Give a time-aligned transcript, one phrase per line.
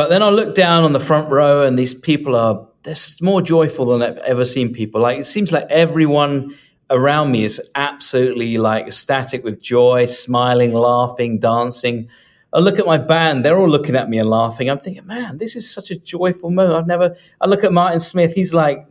[0.00, 3.42] But then I look down on the front row, and these people are they're more
[3.42, 4.98] joyful than I've ever seen people.
[4.98, 6.56] Like it seems like everyone
[6.88, 12.08] around me is absolutely like ecstatic with joy, smiling, laughing, dancing.
[12.50, 14.70] I look at my band, they're all looking at me and laughing.
[14.70, 16.76] I'm thinking, man, this is such a joyful moment.
[16.76, 18.86] I've never I look at Martin Smith, he's like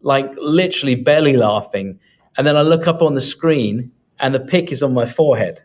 [0.00, 2.00] like literally belly laughing.
[2.38, 5.60] And then I look up on the screen and the pick is on my forehead.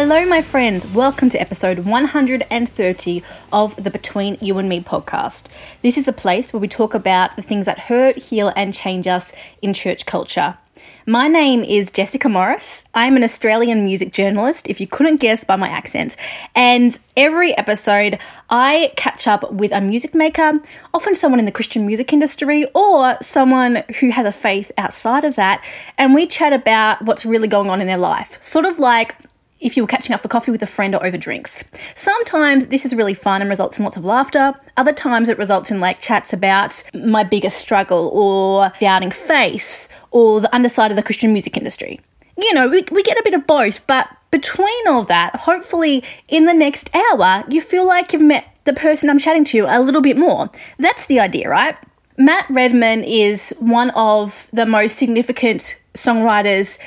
[0.00, 0.86] Hello, my friends.
[0.86, 5.48] Welcome to episode 130 of the Between You and Me podcast.
[5.82, 9.08] This is a place where we talk about the things that hurt, heal, and change
[9.08, 10.56] us in church culture.
[11.04, 12.84] My name is Jessica Morris.
[12.94, 16.16] I'm an Australian music journalist, if you couldn't guess by my accent.
[16.54, 20.60] And every episode, I catch up with a music maker,
[20.94, 25.34] often someone in the Christian music industry or someone who has a faith outside of
[25.34, 25.64] that,
[25.96, 28.38] and we chat about what's really going on in their life.
[28.40, 29.16] Sort of like
[29.60, 31.64] if you were catching up for coffee with a friend or over drinks.
[31.94, 34.54] Sometimes this is really fun and results in lots of laughter.
[34.76, 40.40] Other times it results in like chats about my biggest struggle or doubting faith or
[40.40, 42.00] the underside of the Christian music industry.
[42.36, 46.44] You know, we, we get a bit of both, but between all that, hopefully in
[46.44, 50.02] the next hour, you feel like you've met the person I'm chatting to a little
[50.02, 50.50] bit more.
[50.78, 51.76] That's the idea, right?
[52.16, 56.78] Matt Redman is one of the most significant songwriters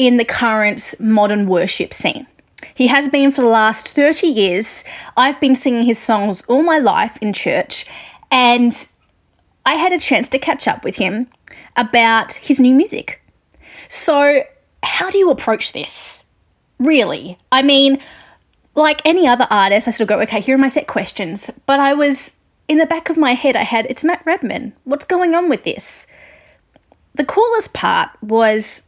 [0.00, 2.26] in the current modern worship scene.
[2.74, 4.82] He has been for the last 30 years.
[5.14, 7.84] I've been singing his songs all my life in church,
[8.30, 8.72] and
[9.66, 11.26] I had a chance to catch up with him
[11.76, 13.22] about his new music.
[13.90, 14.42] So,
[14.82, 16.24] how do you approach this?
[16.78, 17.36] Really?
[17.52, 17.98] I mean,
[18.74, 21.50] like any other artist, I of go, okay, here are my set questions.
[21.66, 22.34] But I was,
[22.68, 24.72] in the back of my head, I had, it's Matt Redman.
[24.84, 26.06] What's going on with this?
[27.16, 28.84] The coolest part was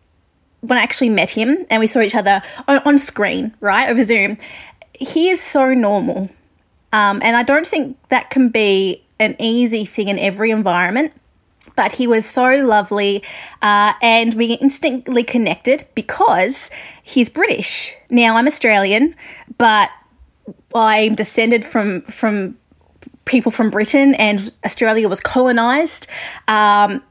[0.63, 4.03] when I actually met him and we saw each other on, on screen, right, over
[4.03, 4.39] Zoom,
[4.95, 6.31] he is so normal.
[6.93, 11.13] Um, and I don't think that can be an easy thing in every environment.
[11.75, 13.23] But he was so lovely,
[13.63, 16.71] uh, and we instantly connected because
[17.03, 17.95] he's British.
[18.11, 19.15] Now I'm Australian,
[19.57, 19.89] but
[20.75, 22.59] I'm descended from from
[23.25, 26.09] people from Britain, and Australia was colonized.
[26.47, 27.03] Um,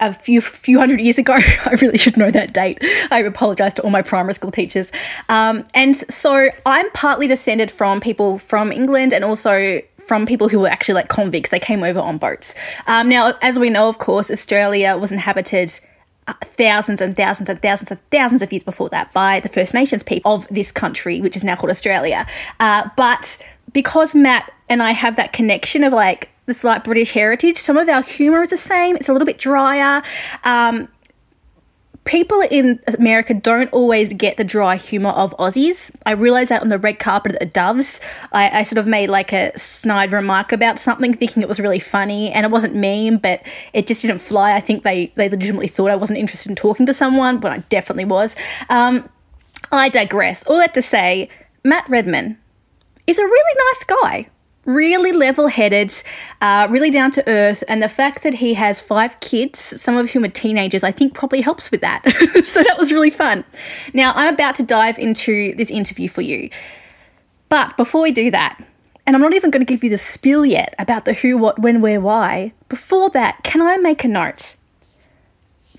[0.00, 1.34] a few few hundred years ago.
[1.64, 2.78] I really should know that date.
[3.10, 4.90] I apologize to all my primary school teachers.
[5.28, 10.60] Um, and so I'm partly descended from people from England and also from people who
[10.60, 11.50] were actually like convicts.
[11.50, 12.54] They came over on boats.
[12.86, 15.72] Um, now, as we know, of course, Australia was inhabited
[16.28, 19.74] uh, thousands and thousands and thousands and thousands of years before that by the First
[19.74, 22.26] Nations people of this country, which is now called Australia.
[22.60, 23.42] Uh, but
[23.72, 27.58] because Matt and I have that connection of like this like British heritage.
[27.58, 28.96] Some of our humour is the same.
[28.96, 30.02] It's a little bit drier.
[30.44, 30.88] Um,
[32.06, 35.94] people in America don't always get the dry humour of Aussies.
[36.06, 38.00] I realised that on the red carpet at the Doves.
[38.32, 41.80] I, I, sort of made like a snide remark about something, thinking it was really
[41.80, 43.42] funny, and it wasn't mean, but
[43.74, 44.54] it just didn't fly.
[44.54, 47.58] I think they they legitimately thought I wasn't interested in talking to someone, but I
[47.68, 48.36] definitely was.
[48.70, 49.08] Um,
[49.72, 50.46] I digress.
[50.46, 51.28] All that to say,
[51.64, 52.38] Matt Redman
[53.06, 54.30] is a really nice guy
[54.66, 55.92] really level headed,
[56.40, 57.64] uh, really down to earth.
[57.68, 61.14] And the fact that he has five kids, some of whom are teenagers, I think
[61.14, 62.02] probably helps with that.
[62.44, 63.44] so that was really fun.
[63.94, 66.50] Now, I'm about to dive into this interview for you.
[67.48, 68.60] But before we do that,
[69.06, 71.60] and I'm not even going to give you the spiel yet about the who, what,
[71.60, 72.52] when, where, why.
[72.68, 74.56] Before that, can I make a note?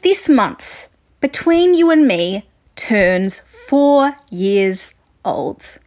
[0.02, 0.88] This month,
[1.20, 2.48] between you and me,
[2.78, 4.94] turns four years
[5.26, 5.78] old.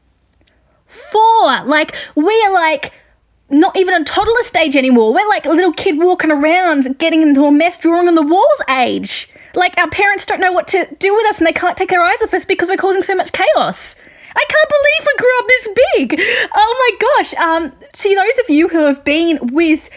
[1.11, 1.65] Four!
[1.65, 2.93] Like, we're like
[3.51, 5.13] not even a toddler stage anymore.
[5.13, 8.63] We're like a little kid walking around getting into a mess drawing on the walls
[8.69, 9.29] age.
[9.55, 12.03] Like, our parents don't know what to do with us and they can't take their
[12.03, 13.97] eyes off us because we're causing so much chaos.
[14.37, 16.21] I can't believe we grew up this big.
[16.55, 17.35] Oh my gosh.
[17.35, 19.91] Um, to those of you who have been with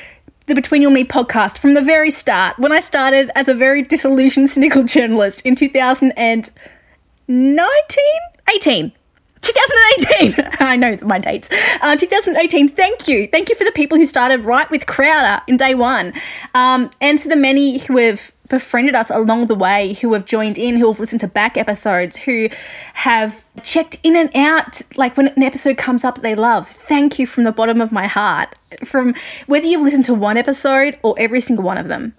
[0.47, 3.53] the Between You and Me podcast from the very start, when I started as a
[3.53, 6.53] very disillusioned, cynical journalist in 2019?
[8.55, 8.91] 18.
[9.43, 10.49] 2018.
[10.59, 11.49] I know my dates.
[11.81, 12.69] Uh, 2018.
[12.69, 13.27] Thank you.
[13.27, 16.13] Thank you for the people who started right with Crowder in day one.
[16.55, 20.57] Um, and to the many who have befriended us along the way, who have joined
[20.57, 22.49] in, who have listened to back episodes, who
[22.93, 26.67] have checked in and out, like when an episode comes up they love.
[26.67, 28.53] Thank you from the bottom of my heart.
[28.85, 29.15] From
[29.47, 32.15] whether you've listened to one episode or every single one of them.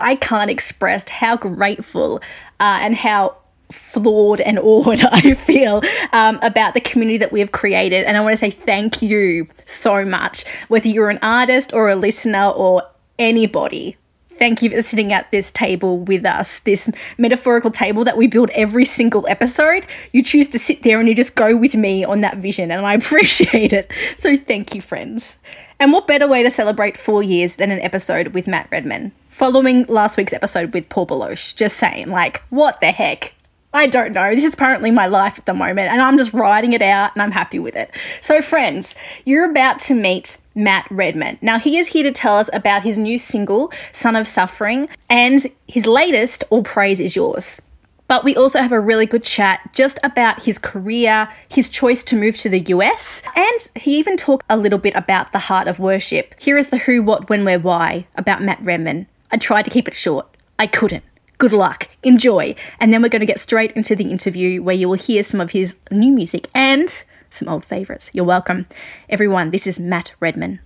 [0.00, 2.16] I can't express how grateful
[2.58, 3.36] uh, and how
[3.72, 5.82] flawed and awed I feel
[6.12, 8.04] um, about the community that we have created.
[8.04, 11.96] And I want to say thank you so much, whether you're an artist or a
[11.96, 12.82] listener or
[13.18, 13.96] anybody.
[14.38, 18.50] thank you for sitting at this table with us, this metaphorical table that we build
[18.50, 19.86] every single episode.
[20.12, 22.84] You choose to sit there and you just go with me on that vision, and
[22.84, 23.92] I appreciate it.
[24.18, 25.38] So thank you, friends.
[25.78, 29.12] And what better way to celebrate four years than an episode with Matt Redman?
[29.28, 31.54] Following last week's episode with Paul Baloche.
[31.54, 33.34] Just saying, like, what the heck?
[33.74, 34.34] I don't know.
[34.34, 37.22] This is apparently my life at the moment, and I'm just riding it out and
[37.22, 37.90] I'm happy with it.
[38.20, 41.38] So, friends, you're about to meet Matt Redman.
[41.40, 45.46] Now, he is here to tell us about his new single, Son of Suffering, and
[45.66, 47.62] his latest, All Praise Is Yours.
[48.08, 52.16] But we also have a really good chat just about his career, his choice to
[52.16, 55.78] move to the US, and he even talked a little bit about the heart of
[55.78, 56.34] worship.
[56.38, 59.06] Here is the who, what, when, where, why about Matt Redman.
[59.30, 60.26] I tried to keep it short.
[60.58, 61.04] I couldn't
[61.42, 62.54] good luck, enjoy.
[62.78, 65.40] And then we're going to get straight into the interview where you will hear some
[65.40, 68.12] of his new music and some old favourites.
[68.12, 68.66] You're welcome.
[69.08, 70.60] Everyone, this is Matt Redman.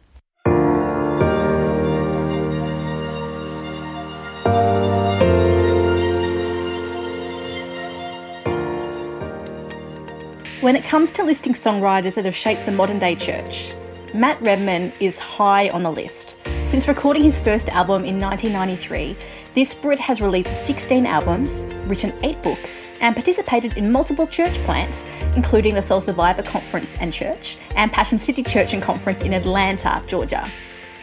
[10.61, 13.73] When it comes to listing songwriters that have shaped the modern day church,
[14.13, 16.37] Matt Redman is high on the list.
[16.67, 19.17] Since recording his first album in 1993,
[19.57, 25.07] this Brit has released 16 albums, written 8 books, and participated in multiple church plants,
[25.35, 30.03] including the Soul Survivor Conference and Church, and Passion City Church and Conference in Atlanta,
[30.07, 30.47] Georgia.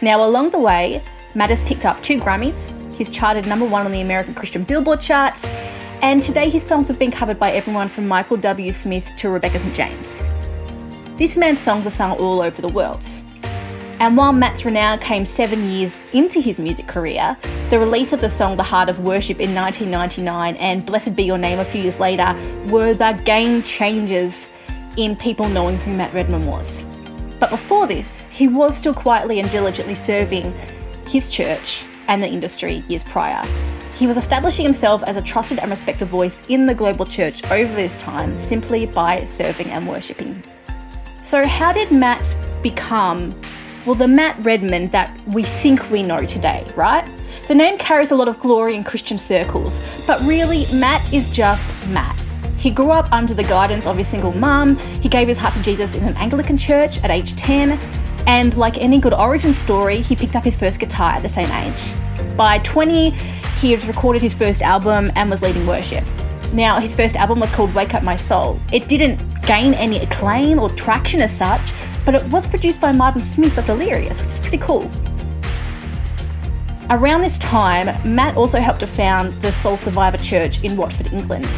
[0.02, 1.02] Now, along the way,
[1.34, 5.00] Matt has picked up two Grammys, he's charted number one on the American Christian Billboard
[5.00, 5.46] charts,
[6.00, 8.70] and today his songs have been covered by everyone from Michael W.
[8.70, 9.74] Smith to Rebecca St.
[9.74, 10.30] James.
[11.16, 13.04] This man's songs are sung all over the world.
[14.00, 17.36] And while Matt's renown came seven years into his music career,
[17.70, 21.38] the release of the song The Heart of Worship in 1999 and Blessed Be Your
[21.38, 22.34] Name a few years later
[22.66, 24.52] were the game changers
[24.96, 26.84] in people knowing who Matt Redman was.
[27.38, 30.52] But before this, he was still quietly and diligently serving
[31.06, 33.46] his church and the industry years prior.
[33.96, 37.74] He was establishing himself as a trusted and respected voice in the global church over
[37.74, 40.42] this time simply by serving and worshipping.
[41.22, 43.40] So, how did Matt become
[43.86, 47.08] well, the Matt Redman that we think we know today, right?
[47.48, 51.70] The name carries a lot of glory in Christian circles, but really, Matt is just
[51.88, 52.18] Matt.
[52.56, 55.62] He grew up under the guidance of his single mum, he gave his heart to
[55.62, 57.72] Jesus in an Anglican church at age 10,
[58.26, 61.50] and like any good origin story, he picked up his first guitar at the same
[61.50, 61.92] age.
[62.38, 63.10] By 20,
[63.60, 66.04] he had recorded his first album and was leading worship.
[66.54, 68.58] Now, his first album was called Wake Up My Soul.
[68.72, 71.72] It didn't gain any acclaim or traction as such,
[72.04, 74.90] but it was produced by Martin Smith of Delirious, which is pretty cool.
[76.90, 81.48] Around this time, Matt also helped to found the Soul Survivor Church in Watford, England.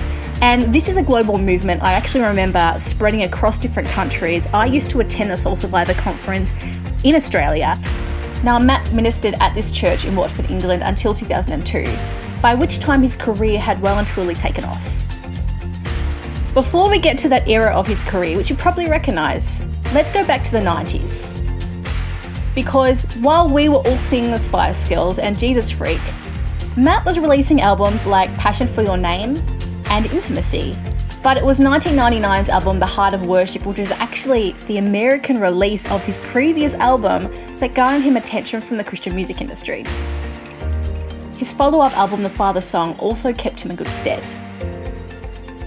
[0.40, 4.46] And this is a global movement I actually remember spreading across different countries.
[4.54, 6.54] I used to attend the Soul Survivor conference
[7.02, 7.76] in Australia.
[8.44, 11.92] Now, Matt ministered at this church in Watford, England until 2002,
[12.40, 15.02] by which time his career had well and truly taken off.
[16.54, 19.64] Before we get to that era of his career, which you probably recognise,
[19.96, 21.42] let's go back to the 90s.
[22.54, 26.02] Because while we were all singing the Spice Girls and Jesus Freak,
[26.76, 29.42] Matt was releasing albums like Passion for Your Name
[29.88, 30.76] and Intimacy.
[31.22, 35.90] But it was 1999's album The Heart of Worship, which was actually the American release
[35.90, 39.82] of his previous album that garnered him attention from the Christian music industry.
[41.38, 44.28] His follow up album, The Father Song, also kept him in good stead.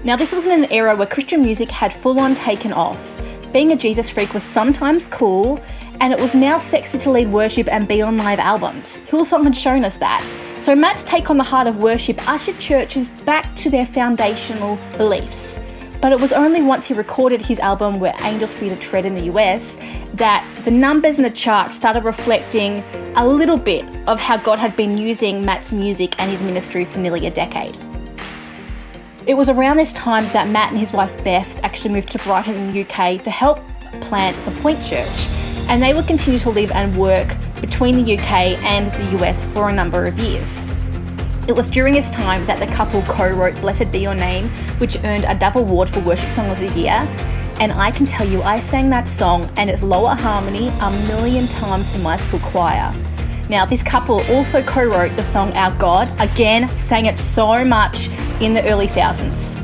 [0.04, 3.20] Now, this was in an era where Christian music had full on taken off.
[3.52, 5.60] Being a Jesus freak was sometimes cool,
[6.02, 8.98] and it was now sexy to lead worship and be on live albums.
[9.08, 10.24] Hillsong had shown us that.
[10.60, 15.60] So, Matt's take on the heart of worship ushered churches back to their foundational beliefs.
[16.00, 19.16] But it was only once he recorded his album Where Angels Fear to Tread in
[19.16, 19.80] the US
[20.14, 22.84] that the numbers in the chart started reflecting
[23.16, 27.00] a little bit of how God had been using Matt's music and his ministry for
[27.00, 27.76] nearly a decade.
[29.30, 32.56] It was around this time that Matt and his wife Beth actually moved to Brighton
[32.56, 33.60] in the UK to help
[34.02, 35.28] plant the Point Church,
[35.70, 39.70] and they would continue to live and work between the UK and the US for
[39.70, 40.66] a number of years.
[41.48, 44.98] It was during this time that the couple co wrote Blessed Be Your Name, which
[45.04, 47.08] earned a Dove Award for Worship Song of the Year.
[47.60, 51.48] And I can tell you, I sang that song and its lower harmony a million
[51.48, 52.92] times for my school choir.
[53.50, 58.08] Now, this couple also co wrote the song Our God, again, sang it so much
[58.42, 59.56] in the early thousands.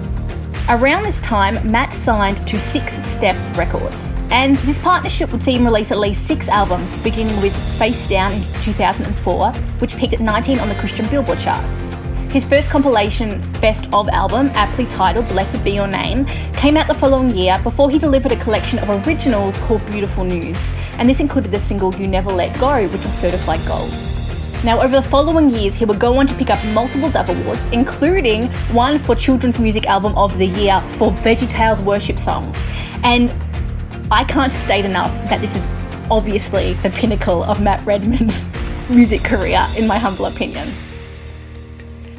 [0.67, 5.65] Around this time, Matt signed to Six Step Records, and this partnership would see him
[5.65, 10.59] release at least six albums, beginning with Face Down in 2004, which peaked at 19
[10.59, 11.95] on the Christian Billboard charts.
[12.35, 16.25] His first compilation, Best of Album, aptly titled Blessed Be Your Name,
[16.57, 20.69] came out the following year before he delivered a collection of originals called Beautiful News,
[20.97, 23.89] and this included the single You Never Let Go, which was certified gold.
[24.65, 27.63] Now, over the following years, he would go on to pick up multiple Dove Awards,
[27.71, 32.67] including one for Children's Music Album of the Year for VeggieTales worship songs.
[33.05, 33.33] And
[34.11, 35.65] I can't state enough that this is
[36.11, 38.49] obviously the pinnacle of Matt Redman's
[38.89, 40.73] music career, in my humble opinion.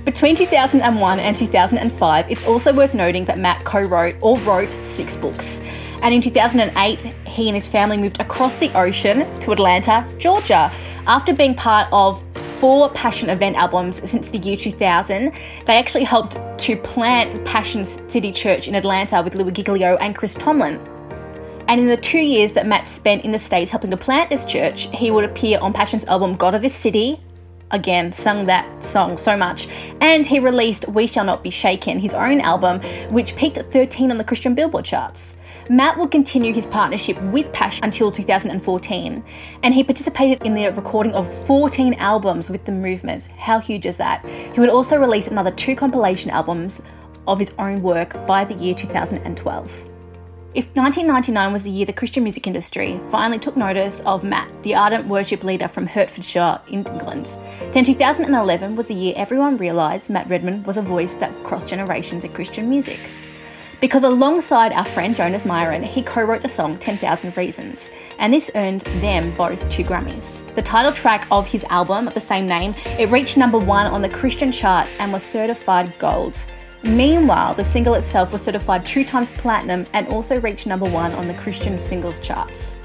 [0.06, 5.16] Between 2001 and 2005, it's also worth noting that Matt co wrote or wrote six
[5.16, 5.60] books.
[6.00, 10.70] And in 2008, he and his family moved across the ocean to Atlanta, Georgia.
[11.08, 12.22] After being part of
[12.60, 15.32] four Passion event albums since the year 2000,
[15.64, 20.34] they actually helped to plant Passion City Church in Atlanta with Louie Giglio and Chris
[20.34, 20.78] Tomlin.
[21.66, 24.44] And in the two years that Matt spent in the States helping to plant this
[24.44, 27.20] church, he would appear on Passion's album God of This City,
[27.70, 29.68] again sung that song so much.
[30.00, 32.80] And he released we shall not be shaken his own album
[33.12, 35.36] which peaked at 13 on the christian billboard charts.
[35.68, 39.24] Matt will continue his partnership with pash until 2014
[39.62, 43.26] and he participated in the recording of 14 albums with the movement.
[43.38, 44.24] How huge is that?
[44.26, 46.82] He would also release another two compilation albums
[47.26, 49.95] of his own work by the year 2012
[50.56, 54.74] if 1999 was the year the Christian music industry finally took notice of Matt, the
[54.74, 57.36] ardent worship leader from Hertfordshire England,
[57.74, 62.24] then 2011 was the year everyone realised Matt Redman was a voice that crossed generations
[62.24, 62.98] in Christian music.
[63.82, 68.50] Because alongside our friend Jonas Myrin, he co wrote the song 10,000 Reasons, and this
[68.54, 70.42] earned them both two Grammys.
[70.54, 74.00] The title track of his album of the same name, it reached number one on
[74.00, 76.42] the Christian charts and was certified gold.
[76.86, 81.26] Meanwhile, the single itself was certified two times platinum and also reached number one on
[81.26, 82.76] the Christian singles charts.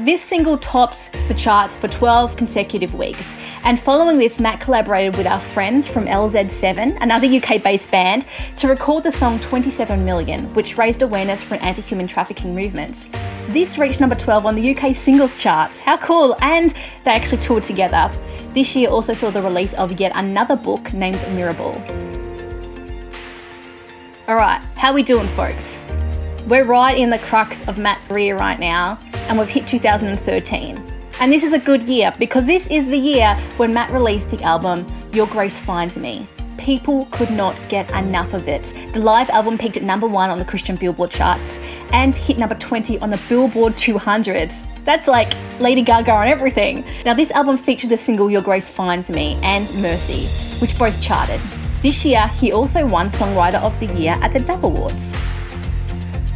[0.00, 3.38] This single tops the charts for 12 consecutive weeks.
[3.62, 8.66] And following this, Matt collaborated with our friends from LZ7, another UK based band, to
[8.66, 13.08] record the song 27 Million, which raised awareness for anti human trafficking movements.
[13.50, 15.78] This reached number 12 on the UK singles charts.
[15.78, 16.36] How cool!
[16.40, 18.10] And they actually toured together.
[18.48, 22.33] This year also saw the release of yet another book named Mirrorball.
[24.26, 25.84] All right, how we doing, folks?
[26.46, 30.82] We're right in the crux of Matt's career right now, and we've hit 2013.
[31.20, 34.42] And this is a good year because this is the year when Matt released the
[34.42, 36.26] album Your Grace Finds Me.
[36.56, 38.72] People could not get enough of it.
[38.94, 41.58] The live album peaked at number one on the Christian Billboard charts
[41.92, 44.50] and hit number 20 on the Billboard 200.
[44.84, 46.86] That's like Lady Gaga on everything.
[47.04, 50.28] Now, this album featured the single Your Grace Finds Me and Mercy,
[50.60, 51.42] which both charted.
[51.84, 55.14] This year, he also won Songwriter of the Year at the Dove Awards.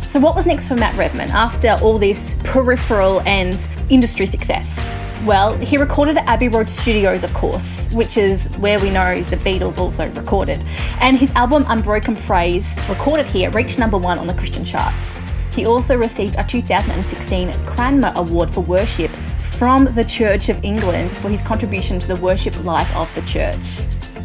[0.07, 4.87] So, what was next for Matt Redman after all this peripheral and industry success?
[5.25, 9.39] Well, he recorded at Abbey Road Studios, of course, which is where we know the
[9.39, 10.63] Beatles also recorded.
[11.01, 15.15] And his album Unbroken Praise, recorded here, reached number one on the Christian charts.
[15.53, 19.11] He also received a 2016 Cranmer Award for Worship
[19.45, 23.81] from the Church of England for his contribution to the worship life of the church.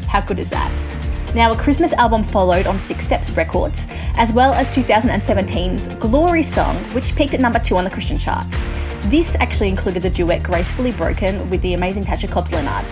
[0.05, 0.92] How good is that?
[1.35, 6.75] Now, a Christmas album followed on Six Steps Records, as well as 2017's Glory Song,
[6.93, 8.67] which peaked at number two on the Christian charts.
[9.05, 12.85] This actually included the duet Gracefully Broken with the amazing Tasha Cobbs Leonard.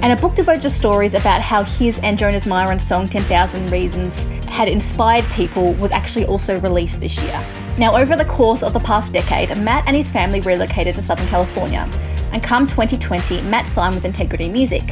[0.00, 4.26] And a book devoted to stories about how his and Jonas Myrin's song 10,000 Reasons
[4.46, 7.44] had inspired people was actually also released this year.
[7.78, 11.26] Now, over the course of the past decade, Matt and his family relocated to Southern
[11.26, 11.88] California.
[12.32, 14.82] And come 2020, Matt signed with Integrity Music.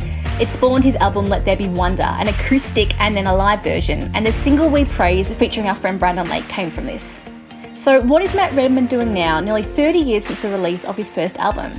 [0.40, 4.11] It spawned his album Let There Be Wonder, an acoustic and then a live version,
[4.14, 7.23] and the single We Praise featuring our friend Brandon Lake came from this.
[7.75, 11.11] So, what is Matt Redman doing now, nearly 30 years since the release of his
[11.11, 11.73] first album?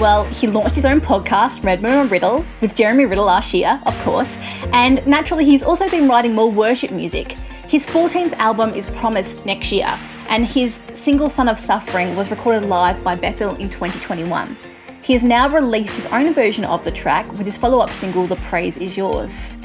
[0.00, 3.98] Well, he launched his own podcast, Redman and Riddle, with Jeremy Riddle last year, of
[4.02, 4.38] course,
[4.72, 7.32] and naturally, he's also been writing more worship music.
[7.68, 9.92] His 14th album is promised next year,
[10.28, 14.56] and his single Son of Suffering was recorded live by Bethel in 2021.
[15.08, 18.26] He has now released his own version of the track with his follow up single,
[18.26, 19.56] The Praise Is Yours.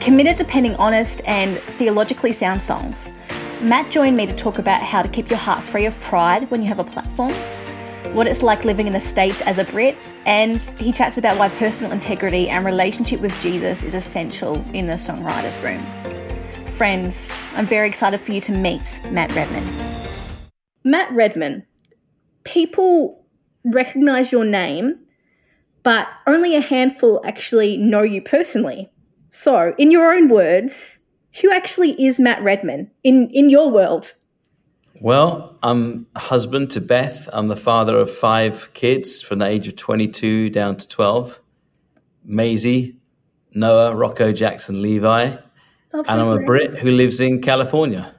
[0.00, 3.12] Committed to penning honest and theologically sound songs,
[3.60, 6.62] Matt joined me to talk about how to keep your heart free of pride when
[6.62, 7.32] you have a platform,
[8.12, 11.48] what it's like living in the States as a Brit, and he chats about why
[11.50, 15.78] personal integrity and relationship with Jesus is essential in the songwriter's room.
[16.72, 19.72] Friends, I'm very excited for you to meet Matt Redman.
[20.82, 21.64] Matt Redman,
[22.42, 23.19] people
[23.64, 24.98] recognize your name,
[25.82, 28.90] but only a handful actually know you personally.
[29.30, 31.04] So, in your own words,
[31.40, 34.12] who actually is Matt Redman in, in your world?
[35.00, 37.28] Well, I'm husband to Beth.
[37.32, 41.40] I'm the father of five kids from the age of 22 down to 12.
[42.24, 42.98] Maisie,
[43.54, 45.36] Noah, Rocco, Jackson, Levi.
[45.92, 48.14] Oh, and I'm a Brit who lives in California.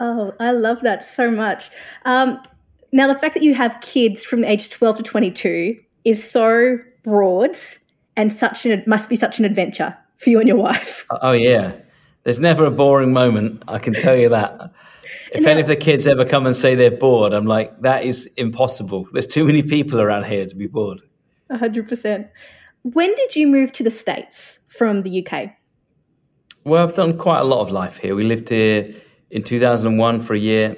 [0.00, 1.70] Oh, I love that so much.
[2.04, 2.40] Um,
[2.92, 6.78] now, the fact that you have kids from the age 12 to 22 is so
[7.02, 7.56] broad
[8.16, 11.06] and such an must be such an adventure for you and your wife.
[11.22, 11.72] Oh yeah,
[12.24, 13.62] there's never a boring moment.
[13.68, 14.72] I can tell you that.
[15.32, 18.26] If any of the kids ever come and say they're bored, I'm like, that is
[18.36, 19.06] impossible.
[19.12, 21.00] There's too many people around here to be bored.
[21.50, 22.28] hundred percent.
[22.82, 25.50] When did you move to the States from the UK?
[26.64, 28.14] Well, I've done quite a lot of life here.
[28.14, 28.94] We lived here
[29.30, 30.76] in 2001 for a year,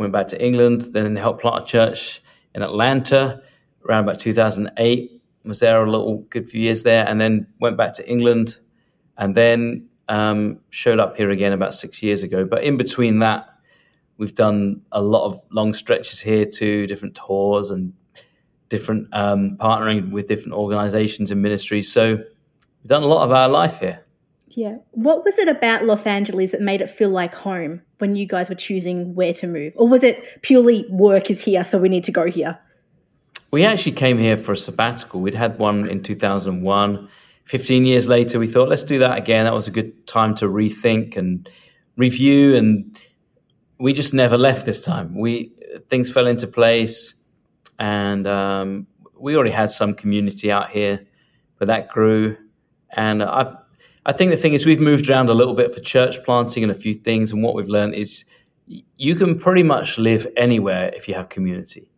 [0.00, 2.22] went back to England, then helped plant a church
[2.54, 3.42] in Atlanta
[3.86, 5.22] around about 2008.
[5.44, 8.56] Was there a little good few years there, and then went back to England,
[9.18, 12.44] and then um, showed up here again about six years ago.
[12.44, 13.46] But in between that,
[14.16, 17.92] we've done a lot of long stretches here too, different tours and
[18.70, 21.92] different um, partnering with different organizations and ministries.
[21.92, 24.04] So we've done a lot of our life here.
[24.48, 24.76] Yeah.
[24.92, 28.48] What was it about Los Angeles that made it feel like home when you guys
[28.48, 29.72] were choosing where to move?
[29.76, 32.58] Or was it purely work is here, so we need to go here?
[33.50, 35.20] We actually came here for a sabbatical.
[35.20, 37.08] We'd had one in 2001.
[37.44, 39.44] 15 years later, we thought, let's do that again.
[39.44, 41.48] That was a good time to rethink and
[41.96, 42.54] review.
[42.54, 42.96] And
[43.78, 45.18] we just never left this time.
[45.18, 45.52] We
[45.88, 47.14] Things fell into place.
[47.78, 48.86] And um,
[49.18, 51.04] we already had some community out here,
[51.58, 52.36] but that grew.
[52.90, 53.56] And I
[54.06, 56.72] I think the thing is we've moved around a little bit for church planting and
[56.72, 58.24] a few things, and what we've learned is
[58.96, 61.90] you can pretty much live anywhere if you have community.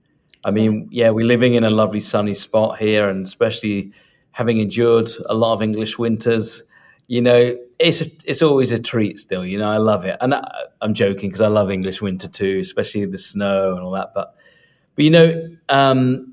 [0.44, 3.92] I mean, yeah, we're living in a lovely sunny spot here, and especially
[4.32, 6.64] having endured a lot of English winters,
[7.06, 9.18] you know, it's a, it's always a treat.
[9.18, 12.28] Still, you know, I love it, and I, am joking because I love English winter
[12.28, 14.12] too, especially the snow and all that.
[14.14, 14.35] But
[14.97, 16.31] but you know, um,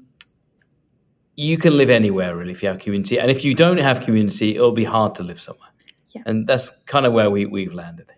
[1.40, 3.18] you can live anywhere really if you have community.
[3.18, 5.70] And if you don't have community, it'll be hard to live somewhere.
[6.14, 6.24] Yeah.
[6.26, 8.12] And that's kind of where we, we've landed.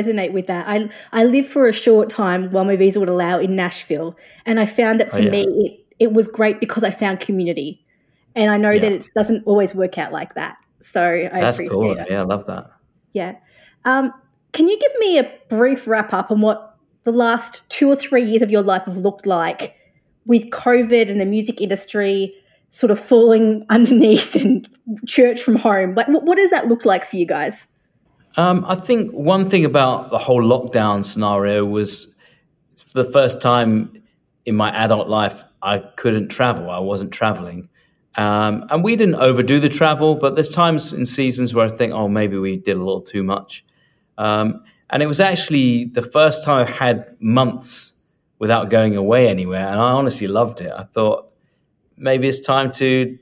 [0.00, 0.66] Resonate with that.
[0.68, 4.60] I I lived for a short time while my visa would allow in Nashville, and
[4.60, 5.30] I found that for oh, yeah.
[5.30, 7.84] me it it was great because I found community,
[8.34, 8.80] and I know yeah.
[8.80, 10.56] that it doesn't always work out like that.
[10.80, 11.96] So I that's cool.
[11.96, 12.70] Yeah, I love that.
[13.12, 13.36] Yeah.
[13.84, 14.12] Um,
[14.52, 18.24] can you give me a brief wrap up on what the last two or three
[18.24, 19.76] years of your life have looked like
[20.26, 22.34] with COVID and the music industry
[22.70, 24.68] sort of falling underneath and
[25.06, 25.94] church from home?
[25.94, 27.66] Like, what does that look like for you guys?
[28.36, 32.14] Um, I think one thing about the whole lockdown scenario was
[32.76, 34.02] for the first time
[34.44, 36.70] in my adult life, I couldn't travel.
[36.70, 37.68] I wasn't traveling.
[38.16, 41.92] Um, and we didn't overdo the travel, but there's times in seasons where I think,
[41.92, 43.64] oh, maybe we did a little too much.
[44.18, 47.94] Um, and it was actually the first time I've had months
[48.38, 49.66] without going away anywhere.
[49.66, 50.72] And I honestly loved it.
[50.76, 51.30] I thought
[51.96, 53.18] maybe it's time to,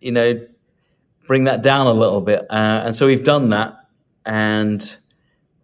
[0.00, 0.46] you know,
[1.26, 2.46] bring that down a little bit.
[2.50, 3.77] Uh, and so we've done that
[4.28, 4.96] and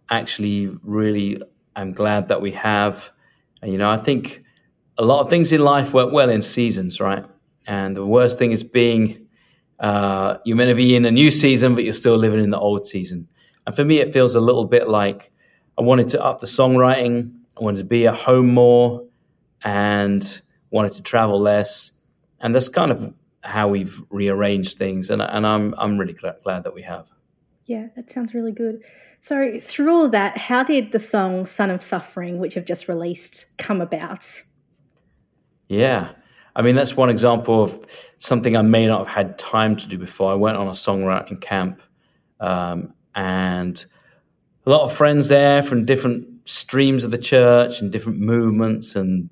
[0.09, 1.37] actually really
[1.75, 3.11] I'm glad that we have.
[3.61, 4.43] And, you know, I think
[4.97, 7.23] a lot of things in life work well in seasons, right?
[7.67, 9.27] And the worst thing is being
[9.79, 12.59] uh, you're meant to be in a new season, but you're still living in the
[12.59, 13.27] old season.
[13.67, 15.31] And for me, it feels a little bit like
[15.77, 19.05] I wanted to up the songwriting, I wanted to be at home more,
[19.63, 21.91] and wanted to travel less.
[22.39, 26.63] And that's kind of how we've rearranged things, and and I'm I'm really glad, glad
[26.63, 27.14] that we have.
[27.65, 28.83] Yeah, that sounds really good.
[29.19, 33.45] So, through all that, how did the song Son of Suffering, which you've just released,
[33.57, 34.43] come about?
[35.67, 36.09] Yeah.
[36.55, 37.85] I mean, that's one example of
[38.17, 40.31] something I may not have had time to do before.
[40.31, 41.81] I went on a songwriting camp
[42.39, 43.83] um, and
[44.65, 48.95] a lot of friends there from different streams of the church and different movements.
[48.95, 49.29] And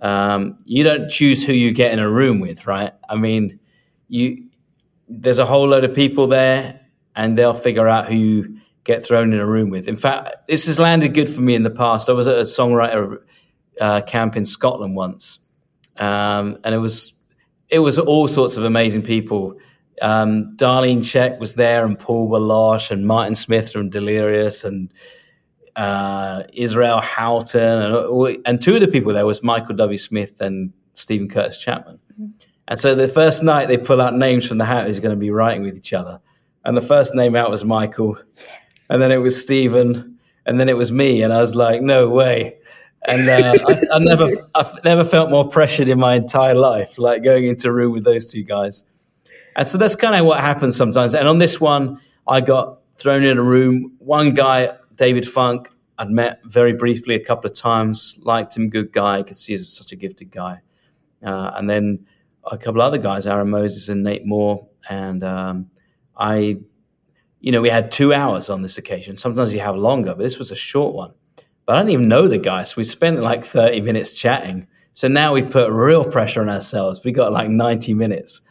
[0.00, 2.92] um, you don't choose who you get in a room with, right?
[3.08, 3.58] I mean,
[4.08, 4.44] you
[5.08, 6.79] there's a whole load of people there
[7.20, 9.86] and they'll figure out who you get thrown in a room with.
[9.86, 12.08] In fact, this has landed good for me in the past.
[12.08, 13.18] I was at a songwriter
[13.80, 15.38] uh, camp in Scotland once
[16.00, 17.12] um, and it was
[17.68, 19.56] it was all sorts of amazing people.
[20.02, 24.92] Um, Darlene Zschech was there, and Paul Baloche, and Martin Smith from Delirious, and
[25.76, 29.98] uh, Israel Houghton, and, and two of the people there was Michael W.
[29.98, 31.98] Smith and Steven Curtis Chapman.
[32.14, 32.30] Mm-hmm.
[32.66, 35.20] And so the first night they pull out names from the hat who's going to
[35.20, 36.20] be writing with each other.
[36.64, 38.46] And the first name out was Michael, yes.
[38.90, 41.22] and then it was Steven, and then it was me.
[41.22, 42.60] And I was like, no way
[43.06, 47.22] and uh, I, I, never, I've never felt more pressured in my entire life, like
[47.22, 48.84] going into a room with those two guys.
[49.56, 51.14] And so that's kind of what happens sometimes.
[51.14, 53.94] And on this one, I got thrown in a room.
[53.98, 58.92] One guy, David Funk, I'd met very briefly a couple of times, liked him, good
[58.92, 59.18] guy.
[59.18, 60.60] I could see he's such a gifted guy.
[61.22, 62.06] Uh, and then
[62.50, 64.66] a couple other guys, Aaron Moses and Nate Moore.
[64.88, 65.70] And um,
[66.20, 66.58] I,
[67.40, 69.16] you know, we had two hours on this occasion.
[69.16, 71.12] Sometimes you have longer, but this was a short one.
[71.64, 72.64] But I didn't even know the guy.
[72.64, 74.66] So we spent like 30 minutes chatting.
[74.92, 77.02] So now we've put real pressure on ourselves.
[77.04, 78.42] We got like 90 minutes.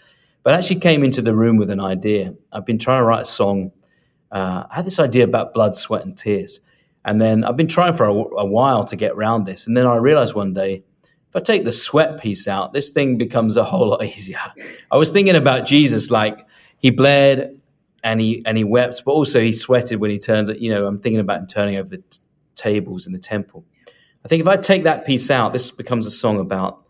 [0.41, 2.33] But I actually came into the room with an idea.
[2.51, 3.71] I've been trying to write a song.
[4.31, 6.61] Uh, I had this idea about blood, sweat, and tears.
[7.05, 9.67] And then I've been trying for a, a while to get around this.
[9.67, 10.83] And then I realized one day,
[11.29, 14.39] if I take the sweat piece out, this thing becomes a whole lot easier.
[14.91, 16.45] I was thinking about Jesus, like
[16.79, 17.58] he bled
[18.03, 20.55] and he and he wept, but also he sweated when he turned.
[20.59, 22.03] You know, I'm thinking about him turning over the
[22.55, 23.65] tables in the temple.
[24.25, 26.85] I think if I take that piece out, this becomes a song about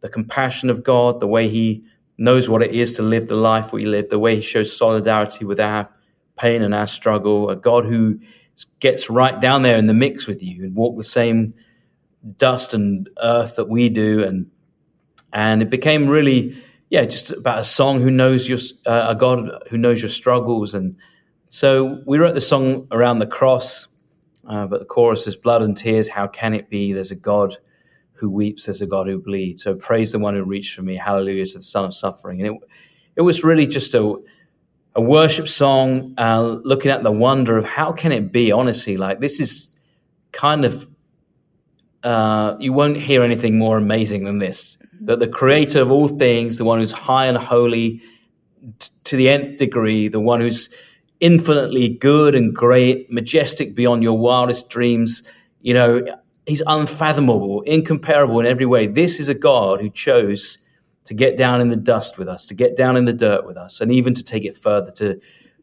[0.00, 1.84] the compassion of God, the way He
[2.18, 5.44] knows what it is to live the life we live, the way He shows solidarity
[5.46, 5.88] with our
[6.36, 8.20] pain and our struggle, a God who
[8.80, 11.54] gets right down there in the mix with you and walk the same
[12.36, 14.50] dust and earth that we do, and
[15.32, 16.54] and it became really,
[16.90, 20.74] yeah, just about a song who knows your uh, a God who knows your struggles,
[20.74, 20.96] and
[21.46, 23.88] so we wrote the song around the cross
[24.46, 26.08] uh, but the chorus is blood and tears.
[26.08, 26.92] How can it be?
[26.92, 27.56] There's a God
[28.12, 28.66] who weeps.
[28.66, 29.62] There's a God who bleeds.
[29.62, 30.96] So praise the one who reached for me.
[30.96, 32.40] Hallelujah to the Son of Suffering.
[32.40, 32.68] And it,
[33.16, 34.16] it was really just a,
[34.94, 38.52] a worship song, uh, looking at the wonder of how can it be.
[38.52, 39.74] Honestly, like this is
[40.32, 40.86] kind of
[42.02, 44.76] uh, you won't hear anything more amazing than this.
[45.00, 48.02] That the Creator of all things, the one who's high and holy
[48.78, 50.68] t- to the nth degree, the one who's
[51.20, 55.22] infinitely good and great, majestic beyond your wildest dreams.
[55.60, 56.04] You know,
[56.46, 58.86] he's unfathomable, incomparable in every way.
[58.86, 60.58] This is a God who chose
[61.04, 63.56] to get down in the dust with us, to get down in the dirt with
[63.56, 65.20] us, and even to take it further, to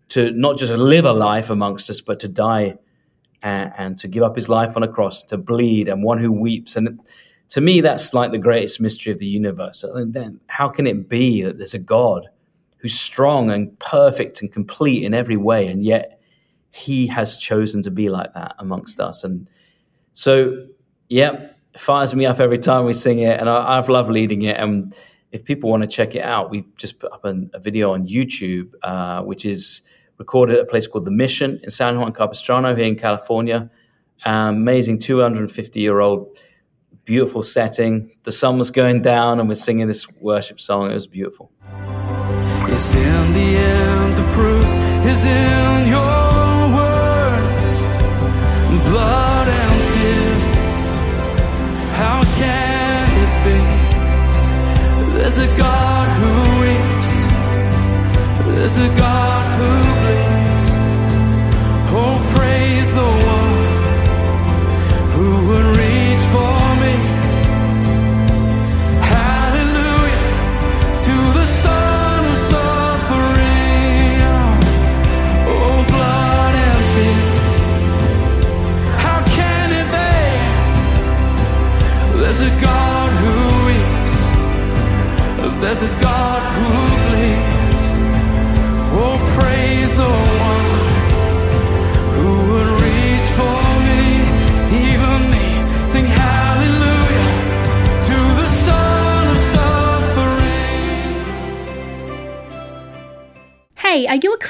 [0.09, 2.75] to not just live a life amongst us, but to die
[3.41, 6.33] and, and to give up his life on a cross, to bleed, and one who
[6.33, 6.75] weeps.
[6.75, 6.99] And
[7.51, 9.83] to me, that's like the greatest mystery of the universe.
[9.83, 12.27] And then, how can it be that there's a God?
[12.81, 16.19] who's strong and perfect and complete in every way, and yet
[16.71, 19.23] he has chosen to be like that amongst us.
[19.23, 19.49] And
[20.13, 20.67] so,
[21.09, 24.41] yeah, it fires me up every time we sing it, and I, have loved leading
[24.43, 24.57] it.
[24.57, 24.95] And
[25.31, 28.07] if people want to check it out, we just put up a, a video on
[28.07, 29.81] YouTube, uh, which is
[30.17, 33.69] recorded at a place called The Mission in San Juan Capistrano here in California.
[34.25, 36.37] Um, amazing 250 year old,
[37.05, 38.11] beautiful setting.
[38.23, 40.91] The sun was going down, and we're singing this worship song.
[40.91, 41.51] It was beautiful.
[42.67, 44.65] Yes, in the end, the proof
[45.05, 47.67] is in your words,
[48.89, 50.79] blood and tears.
[52.01, 53.59] How can it be?
[55.17, 57.11] There's a God who weeps,
[58.55, 59.69] there's a God who
[60.01, 60.20] bleeds.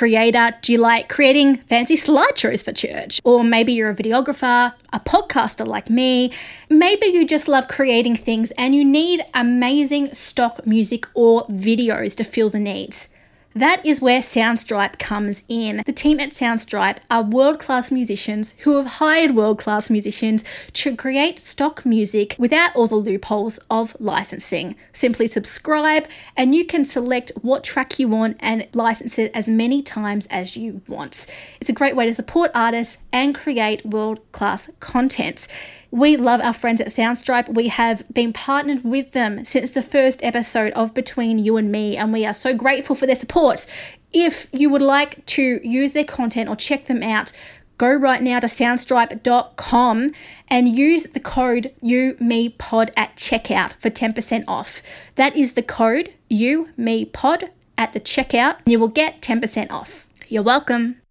[0.01, 0.49] Creator?
[0.63, 3.21] Do you like creating fancy slideshows for church?
[3.23, 6.31] Or maybe you're a videographer, a podcaster like me.
[6.71, 12.23] Maybe you just love creating things and you need amazing stock music or videos to
[12.23, 13.09] fill the needs.
[13.53, 15.83] That is where Soundstripe comes in.
[15.85, 20.95] The team at Soundstripe are world class musicians who have hired world class musicians to
[20.95, 24.77] create stock music without all the loopholes of licensing.
[24.93, 29.81] Simply subscribe and you can select what track you want and license it as many
[29.81, 31.27] times as you want.
[31.59, 35.49] It's a great way to support artists and create world class content.
[35.91, 37.54] We love our friends at Soundstripe.
[37.54, 41.97] We have been partnered with them since the first episode of Between You and Me,
[41.97, 43.65] and we are so grateful for their support.
[44.13, 47.34] If you would like to use their content or check them out,
[47.77, 50.12] go right now to soundstripe.com
[50.47, 54.82] and use the code UMePod at checkout for 10% off.
[55.15, 60.08] That is the code UMePod at the checkout, and you will get 10% off.
[60.30, 61.01] You're welcome.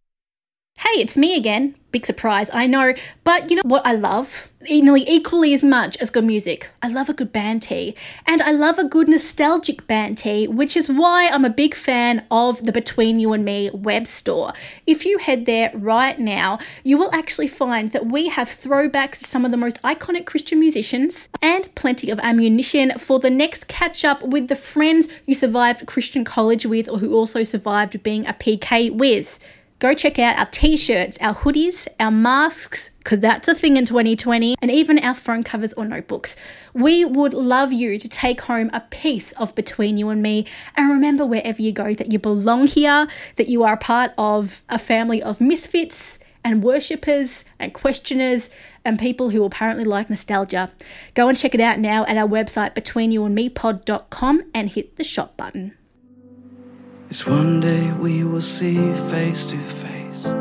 [0.78, 1.74] Hey, it's me again.
[1.92, 2.94] Big surprise, I know.
[3.24, 4.48] But you know what I love?
[4.68, 6.68] Nearly equally as much as good music.
[6.82, 7.96] I love a good band tee.
[8.26, 12.26] And I love a good nostalgic band tee, which is why I'm a big fan
[12.30, 14.52] of the Between You and Me web store.
[14.86, 19.24] If you head there right now, you will actually find that we have throwbacks to
[19.24, 24.04] some of the most iconic Christian musicians and plenty of ammunition for the next catch
[24.04, 28.34] up with the friends you survived Christian college with or who also survived being a
[28.34, 29.38] PK with
[29.80, 33.86] go check out our t shirts, our hoodies, our masks, because that's a thing in
[33.86, 36.36] 2020, and even our phone covers or notebooks.
[36.72, 40.46] We would love you to take home a piece of Between You and Me.
[40.76, 44.62] And remember, wherever you go, that you belong here, that you are a part of
[44.68, 48.50] a family of misfits and worshippers and questioners
[48.84, 50.70] and people who apparently like nostalgia.
[51.14, 55.74] Go and check it out now at our website betweenyouandmepod.com and hit the shop button.
[57.10, 58.76] Yes, one day we will see
[59.10, 60.32] face to face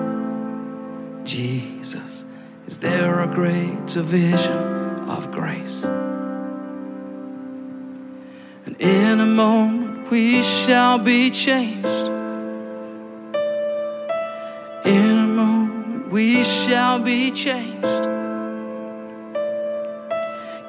[1.23, 2.23] Jesus.
[2.67, 5.83] Is there a greater vision of grace?
[8.65, 11.87] And in a moment we shall be changed.
[14.85, 17.83] In a moment we shall be changed.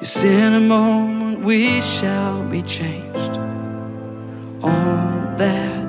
[0.01, 3.37] Yes, in a moment we shall be changed.
[4.63, 5.80] All that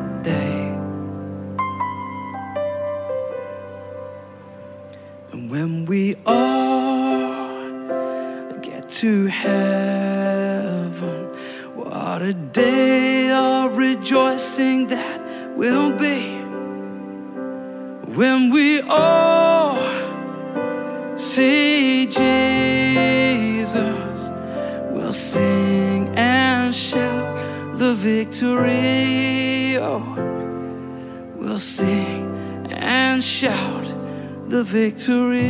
[5.52, 7.68] when we all
[8.62, 11.26] get to heaven,
[11.74, 15.20] what a day of rejoicing that
[15.54, 16.38] will be.
[18.16, 19.76] When we all
[21.18, 22.16] see Jesus,
[24.90, 29.76] we'll sing and shout the victory.
[29.76, 30.00] Oh,
[31.36, 33.91] we'll sing and shout
[34.52, 35.40] the victory.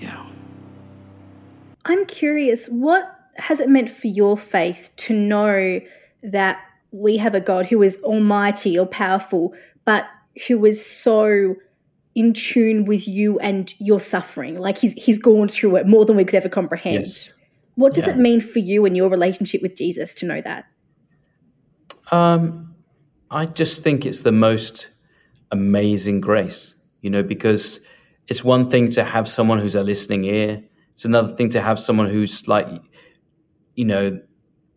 [0.00, 0.26] Yeah.
[1.84, 3.04] I'm curious, what
[3.36, 5.80] has it meant for your faith to know
[6.22, 6.58] that
[6.90, 10.08] we have a God who is almighty or powerful, but
[10.48, 11.54] who is so
[12.14, 14.58] in tune with you and your suffering?
[14.58, 17.00] Like he's he's gone through it more than we could ever comprehend.
[17.00, 17.30] Yes.
[17.74, 18.14] What does Yeah.
[18.14, 20.64] it mean for you and your relationship with Jesus to know that?
[22.10, 22.74] Um,
[23.30, 24.88] I just think it's the most
[25.52, 27.80] amazing grace, you know, because
[28.28, 30.62] it's one thing to have someone who's a listening ear.
[30.92, 32.66] It's another thing to have someone who's like,
[33.74, 34.20] you know,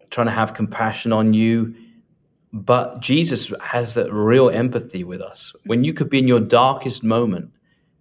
[0.10, 1.76] trying to have compassion on you.
[2.52, 5.54] But Jesus has that real empathy with us.
[5.66, 7.52] When you could be in your darkest moment,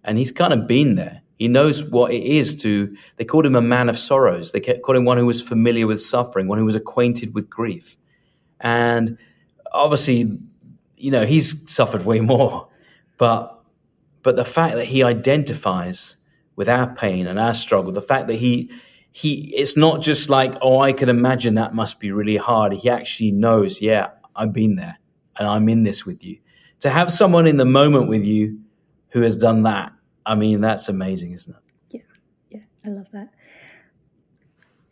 [0.03, 1.21] and he's kind of been there.
[1.37, 4.51] He knows what it is to, they called him a man of sorrows.
[4.51, 7.49] They kept- called him one who was familiar with suffering, one who was acquainted with
[7.49, 7.95] grief.
[8.59, 9.17] And
[9.71, 10.37] obviously,
[10.99, 12.67] you know, he's suffered way more.
[13.17, 13.55] But
[14.21, 16.17] but the fact that he identifies
[16.55, 18.69] with our pain and our struggle, the fact that he
[19.11, 22.73] he it's not just like, oh, I can imagine that must be really hard.
[22.73, 24.97] He actually knows, yeah, I've been there
[25.37, 26.37] and I'm in this with you.
[26.81, 28.59] To have someone in the moment with you
[29.09, 29.91] who has done that,
[30.25, 31.61] I mean, that's amazing, isn't it?
[31.91, 33.29] Yeah, yeah, I love that.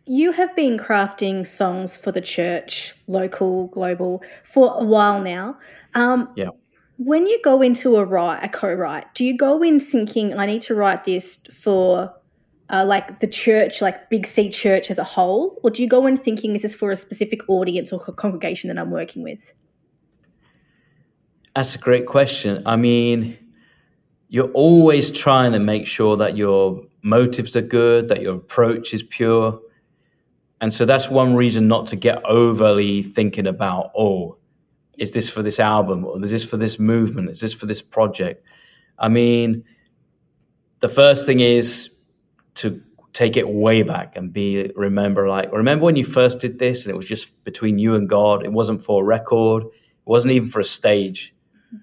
[0.10, 5.58] You have been crafting songs for the church, local, global, for a while now.
[5.98, 6.50] Um, Yeah.
[6.98, 10.62] when you go into a write, a co-write, do you go in thinking I need
[10.64, 12.14] to write this for
[12.70, 16.06] uh, like the church, like Big C Church as a whole, or do you go
[16.06, 19.54] in thinking this is for a specific audience or congregation that I'm working with?
[21.56, 22.62] That's a great question.
[22.66, 23.38] I mean,
[24.28, 29.02] you're always trying to make sure that your motives are good, that your approach is
[29.02, 29.60] pure.
[30.60, 34.37] And so that's one reason not to get overly thinking about, oh,
[34.98, 37.30] is this for this album or is this for this movement?
[37.30, 38.44] Is this for this project?
[38.98, 39.64] I mean,
[40.80, 41.96] the first thing is
[42.56, 42.82] to
[43.14, 46.94] take it way back and be remember like remember when you first did this and
[46.94, 48.46] it was just between you and God.
[48.46, 49.64] It wasn't for a record.
[49.64, 49.72] It
[50.06, 51.36] wasn't even for a stage.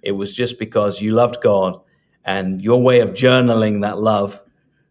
[0.03, 1.81] It was just because you loved God
[2.25, 4.41] and your way of journaling that love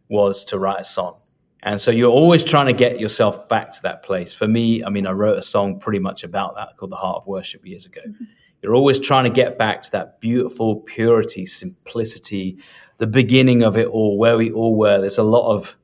[0.09, 1.19] was to write a song.
[1.63, 4.33] And so you're always trying to get yourself back to that place.
[4.33, 7.21] For me, I mean, I wrote a song pretty much about that called The Heart
[7.21, 8.01] of Worship years ago.
[8.05, 8.25] Mm-hmm.
[8.61, 12.57] You're always trying to get back to that beautiful purity, simplicity,
[12.97, 14.99] the beginning of it all, where we all were.
[14.99, 15.77] There's a lot of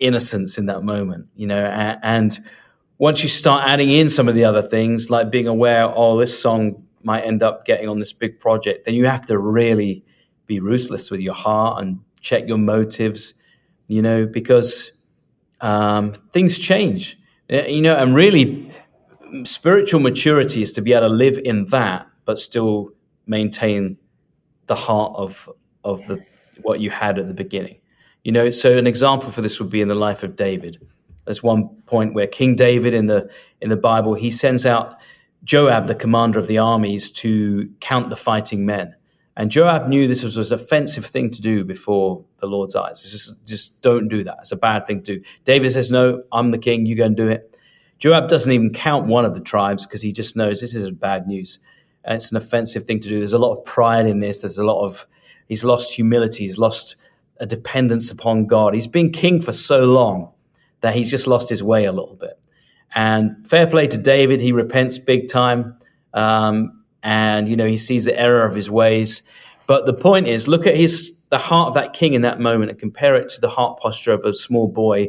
[0.00, 2.38] innocence in that moment, you know, and, and
[2.98, 6.40] once you start adding in some of the other things, like being aware, oh, this
[6.40, 10.04] song might end up getting on this big project, then you have to really
[10.46, 13.34] be ruthless with your heart and check your motives
[13.88, 14.92] you know, because
[15.60, 18.70] um, things change, you know, and really
[19.44, 22.92] spiritual maturity is to be able to live in that, but still
[23.26, 23.98] maintain
[24.66, 25.48] the heart of
[25.84, 26.16] of the
[26.62, 27.80] what you had at the beginning.
[28.24, 30.86] You know, so an example for this would be in the life of David.
[31.24, 34.98] There's one point where King David in the in the Bible he sends out
[35.44, 38.94] Joab, the commander of the armies, to count the fighting men.
[39.38, 43.00] And Joab knew this was, an offensive thing to do before the Lord's eyes.
[43.02, 44.38] It's just, just don't do that.
[44.40, 45.24] It's a bad thing to do.
[45.44, 46.86] David says, No, I'm the king.
[46.86, 47.56] You go and do it.
[48.00, 51.28] Joab doesn't even count one of the tribes because he just knows this is bad
[51.28, 51.60] news.
[52.02, 53.18] And it's an offensive thing to do.
[53.18, 54.42] There's a lot of pride in this.
[54.42, 55.06] There's a lot of,
[55.46, 56.42] he's lost humility.
[56.42, 56.96] He's lost
[57.38, 58.74] a dependence upon God.
[58.74, 60.32] He's been king for so long
[60.80, 62.40] that he's just lost his way a little bit.
[62.92, 64.40] And fair play to David.
[64.40, 65.76] He repents big time.
[66.12, 69.22] Um, and you know he sees the error of his ways.
[69.66, 72.70] But the point is, look at his the heart of that king in that moment
[72.70, 75.08] and compare it to the heart posture of a small boy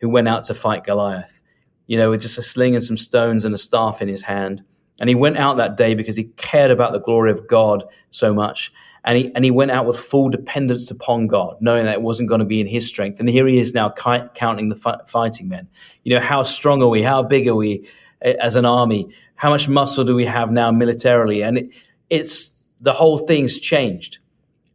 [0.00, 1.40] who went out to fight Goliath.
[1.86, 4.62] You know, with just a sling and some stones and a staff in his hand.
[5.00, 8.34] And he went out that day because he cared about the glory of God so
[8.34, 8.70] much.
[9.04, 12.28] And he, and he went out with full dependence upon God, knowing that it wasn't
[12.28, 13.18] going to be in his strength.
[13.18, 15.68] And here he is now ki- counting the fi- fighting men.
[16.04, 17.02] You know, how strong are we?
[17.02, 17.88] How big are we
[18.20, 19.08] eh, as an army?
[19.40, 21.42] How much muscle do we have now militarily?
[21.42, 21.74] And it,
[22.10, 24.18] it's the whole thing's changed.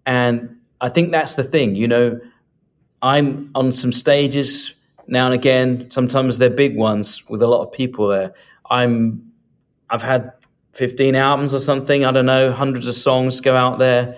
[0.07, 2.19] And I think that's the thing, you know,
[3.03, 4.73] I'm on some stages
[5.05, 8.33] now and again, sometimes they're big ones with a lot of people there.
[8.71, 9.31] I'm
[9.91, 10.31] I've had
[10.73, 14.17] 15 albums or something, I don't know, hundreds of songs go out there.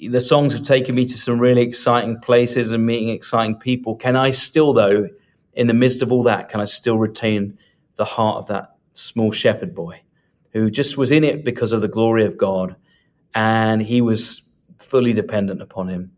[0.00, 3.94] The songs have taken me to some really exciting places and meeting exciting people.
[3.94, 5.08] Can I still though
[5.52, 7.56] in the midst of all that, can I still retain
[7.94, 10.00] the heart of that small shepherd boy
[10.52, 12.76] who just was in it because of the glory of God
[13.34, 16.12] and he was fully dependent upon him.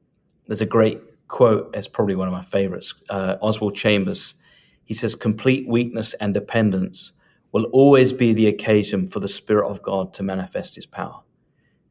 [0.46, 2.94] There's a great quote, it's probably one of my favorites.
[3.10, 4.34] Uh, Oswald Chambers,
[4.84, 7.12] he says, Complete weakness and dependence
[7.52, 11.20] will always be the occasion for the Spirit of God to manifest his power.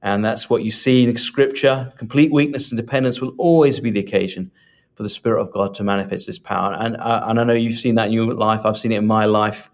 [0.02, 1.92] And that's what you see in Scripture.
[1.98, 4.52] Complete weakness and dependence will always be the occasion
[4.96, 6.74] for the Spirit of God to manifest His power.
[6.74, 8.66] And, uh, and I know you've seen that in your life.
[8.66, 9.70] I've seen it in my life.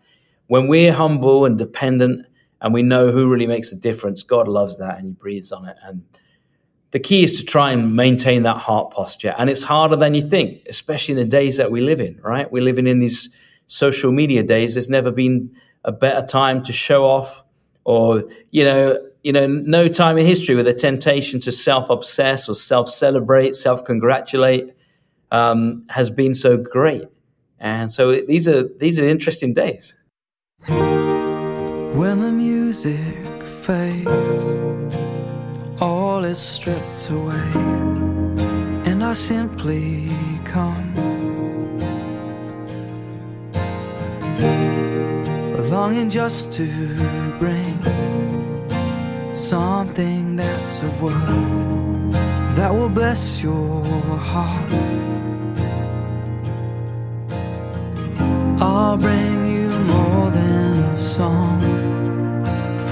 [0.47, 2.25] When we're humble and dependent
[2.61, 5.67] and we know who really makes a difference, God loves that and He breathes on
[5.67, 5.77] it.
[5.83, 6.03] And
[6.91, 9.33] the key is to try and maintain that heart posture.
[9.37, 12.51] And it's harder than you think, especially in the days that we live in, right?
[12.51, 13.35] We're living in these
[13.67, 14.75] social media days.
[14.75, 17.43] There's never been a better time to show off
[17.83, 22.55] or, you know, you know, no time in history where the temptation to self-obsess or
[22.55, 24.73] self-celebrate, self-congratulate
[25.31, 27.05] um, has been so great.
[27.59, 29.95] And so these are these are interesting days.
[32.03, 34.43] When the music fades,
[35.79, 37.49] all is stripped away,
[38.83, 40.11] and I simply
[40.43, 40.93] come.
[45.71, 46.67] Longing just to
[47.39, 47.79] bring
[49.33, 52.11] something that's of worth
[52.57, 53.81] that will bless your
[54.17, 54.71] heart.
[58.61, 61.82] I'll bring you more than a song.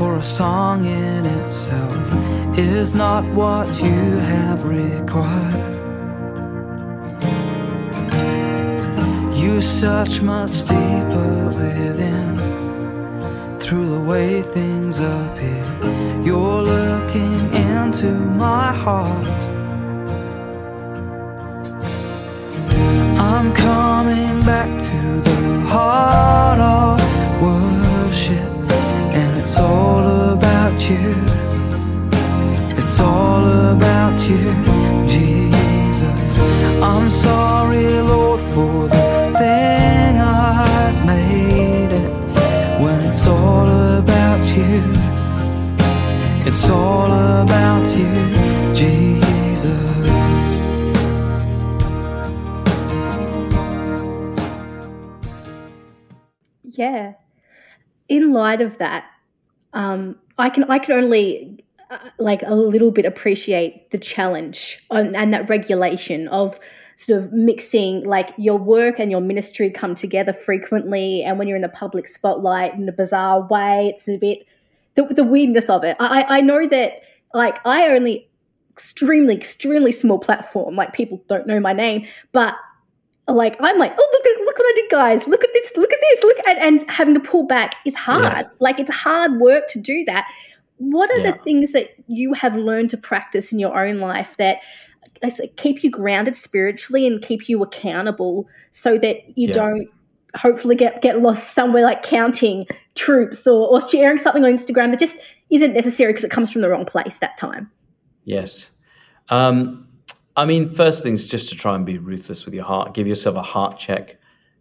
[0.02, 5.76] For a song in itself is not what you have required.
[9.36, 12.36] You search much deeper within
[13.60, 15.68] through the way things appear.
[16.26, 19.28] You're looking into my heart.
[23.30, 27.00] I'm coming back to the heart of
[27.44, 28.51] worship,
[29.42, 31.16] it's all about you.
[32.78, 33.44] It's all
[33.76, 34.54] about you,
[35.08, 36.38] Jesus.
[36.82, 42.12] I'm sorry, Lord, for the thing I've made it
[42.82, 43.68] when it's all
[43.98, 44.84] about you.
[46.46, 47.12] It's all
[47.42, 49.72] about you, Jesus.
[56.64, 57.14] Yeah.
[58.08, 59.11] In light of that,
[59.74, 65.16] um, I can I can only uh, like a little bit appreciate the challenge and,
[65.16, 66.60] and that regulation of
[66.96, 71.56] sort of mixing like your work and your ministry come together frequently and when you're
[71.56, 74.46] in the public spotlight in a bizarre way it's a bit
[74.96, 75.96] the, the weirdness of it.
[76.00, 77.02] I, I know that
[77.34, 78.30] like i only
[78.72, 82.56] extremely extremely small platform like people don't know my name but
[83.36, 86.00] like i'm like oh look look what i did guys look at this look at
[86.02, 88.44] this look at and having to pull back is hard Yeah.
[88.60, 90.28] like it's hard work to do that
[90.78, 91.32] what are Yeah.
[91.32, 94.58] the things that you have learned to practice in your own life that
[95.56, 99.54] keep you grounded spiritually and keep you accountable so that you Yeah.
[99.54, 99.88] don't
[100.36, 102.66] hopefully get get lost somewhere like counting
[102.96, 105.18] troops or, or sharing something on instagram that just
[105.50, 107.70] isn't necessary because it comes from the wrong place that time
[108.24, 108.70] Yes.
[109.30, 109.81] Um,
[110.36, 112.94] I mean, first things just to try and be ruthless with your heart.
[112.94, 114.18] Give yourself a heart check.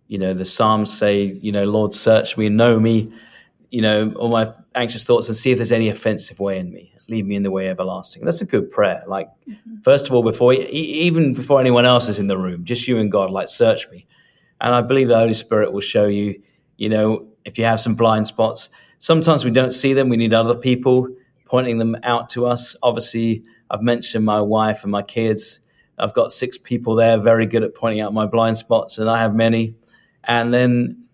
[0.08, 3.12] You know, the Psalms say, you know, Lord, search me and know me,
[3.70, 6.92] you know, all my anxious thoughts and see if there's any offensive way in me.
[7.08, 8.24] Lead me in the way everlasting.
[8.24, 9.02] That's a good prayer.
[9.06, 9.80] Like, mm-hmm.
[9.82, 13.10] first of all, before even before anyone else is in the room, just you and
[13.10, 14.06] God, like, search me.
[14.60, 16.40] And I believe the Holy Spirit will show you,
[16.76, 18.70] you know, if you have some blind spots.
[18.98, 20.08] Sometimes we don't see them.
[20.08, 21.08] We need other people
[21.46, 22.76] pointing them out to us.
[22.82, 25.60] Obviously, I've mentioned my wife and my kids.
[25.98, 29.18] I've got six people there, very good at pointing out my blind spots, and I
[29.18, 29.74] have many.
[30.24, 31.04] And then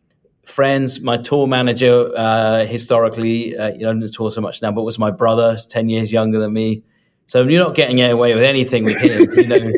[0.44, 4.82] friends, my tour manager, uh, historically, uh, you know, doesn't tour so much now, but
[4.82, 6.84] was my brother, 10 years younger than me.
[7.26, 9.28] So you're not getting away with anything with him.
[9.36, 9.72] you know,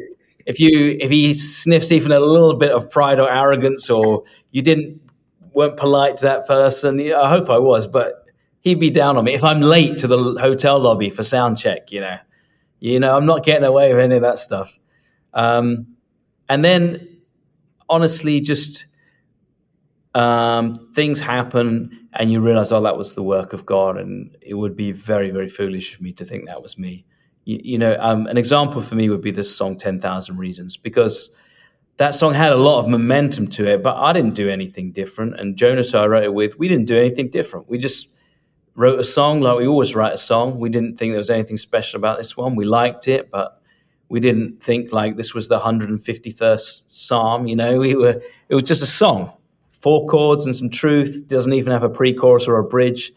[0.47, 4.63] if you if he sniffs even a little bit of pride or arrogance, or you
[4.63, 5.01] didn't
[5.53, 8.27] weren't polite to that person, you know, I hope I was, but
[8.61, 11.91] he'd be down on me if I'm late to the hotel lobby for sound check.
[11.91, 12.19] You know,
[12.81, 14.77] you know, I'm not getting away with any of that stuff.
[15.35, 15.97] Um,
[16.49, 17.21] and then,
[17.89, 18.87] honestly, just
[20.15, 24.55] um, things happen, and you realize, oh, that was the work of God, and it
[24.55, 27.05] would be very, very foolish of me to think that was me.
[27.45, 31.35] You, you know, um, an example for me would be this song, 10,000 Reasons, because
[31.99, 35.39] that song had a lot of momentum to it, but I didn't do anything different.
[35.39, 37.69] And Jonas, who I wrote it with, we didn't do anything different.
[37.69, 38.15] We just
[38.79, 40.61] wrote a song like we always write a song.
[40.61, 42.55] We didn't think there was anything special about this one.
[42.55, 43.61] We liked it, but
[44.09, 47.49] we didn't think like this was the 151st psalm.
[47.49, 48.23] You know, we were.
[48.49, 49.33] It was just a song,
[49.73, 51.25] four chords and some truth.
[51.27, 53.11] Doesn't even have a pre-chorus or a bridge.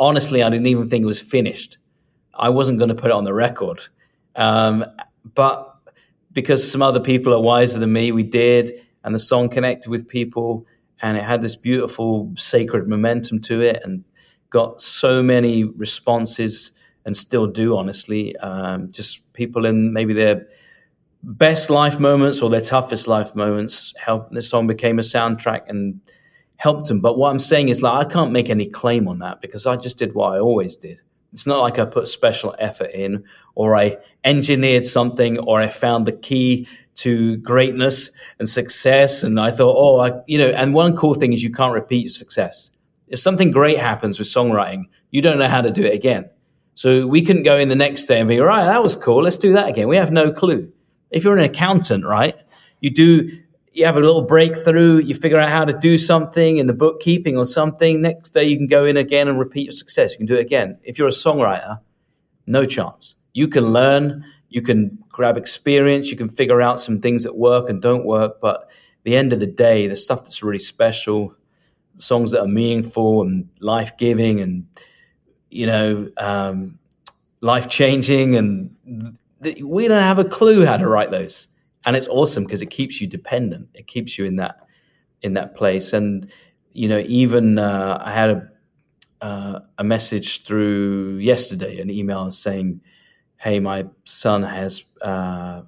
[0.00, 1.78] Honestly, I didn't even think it was finished.
[2.34, 3.82] I wasn't going to put it on the record,
[4.34, 4.84] um,
[5.36, 5.76] but
[6.32, 8.72] because some other people are wiser than me, we did,
[9.04, 10.66] and the song connected with people,
[11.00, 14.02] and it had this beautiful sacred momentum to it, and
[14.54, 16.70] got so many responses,
[17.04, 18.36] and still do, honestly.
[18.36, 20.46] Um, just people in maybe their
[21.24, 23.92] best life moments or their toughest life moments.
[23.98, 26.00] Help this song became a soundtrack and
[26.56, 27.00] helped them.
[27.00, 29.76] But what I'm saying is, like, I can't make any claim on that because I
[29.76, 31.00] just did what I always did.
[31.32, 33.24] It's not like I put special effort in
[33.56, 36.68] or I engineered something or I found the key
[37.02, 39.24] to greatness and success.
[39.24, 42.12] And I thought, oh, I, you know, and one cool thing is you can't repeat
[42.12, 42.70] success.
[43.14, 46.28] If something great happens with songwriting, you don't know how to do it again.
[46.74, 49.22] So we couldn't go in the next day and be, right, that was cool.
[49.22, 49.86] Let's do that again.
[49.86, 50.72] We have no clue.
[51.12, 52.34] If you're an accountant, right,
[52.80, 53.30] you do,
[53.70, 57.38] you have a little breakthrough, you figure out how to do something in the bookkeeping
[57.38, 58.02] or something.
[58.02, 60.10] Next day, you can go in again and repeat your success.
[60.10, 60.76] You can do it again.
[60.82, 61.78] If you're a songwriter,
[62.48, 63.14] no chance.
[63.32, 67.70] You can learn, you can grab experience, you can figure out some things that work
[67.70, 68.40] and don't work.
[68.40, 68.68] But
[69.04, 71.36] the end of the day, the stuff that's really special,
[71.96, 74.66] songs that are meaningful and life giving and,
[75.50, 76.78] you know, um,
[77.40, 81.48] life changing, and th- we don't have a clue how to write those.
[81.84, 83.68] And it's awesome because it keeps you dependent.
[83.74, 84.66] It keeps you in that
[85.22, 85.92] in that place.
[85.92, 86.30] And
[86.72, 88.48] you know, even uh, I had a
[89.20, 92.80] uh, a message through yesterday, an email saying,
[93.36, 95.62] "Hey, my son has uh,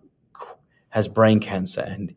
[0.91, 2.15] has brain cancer, and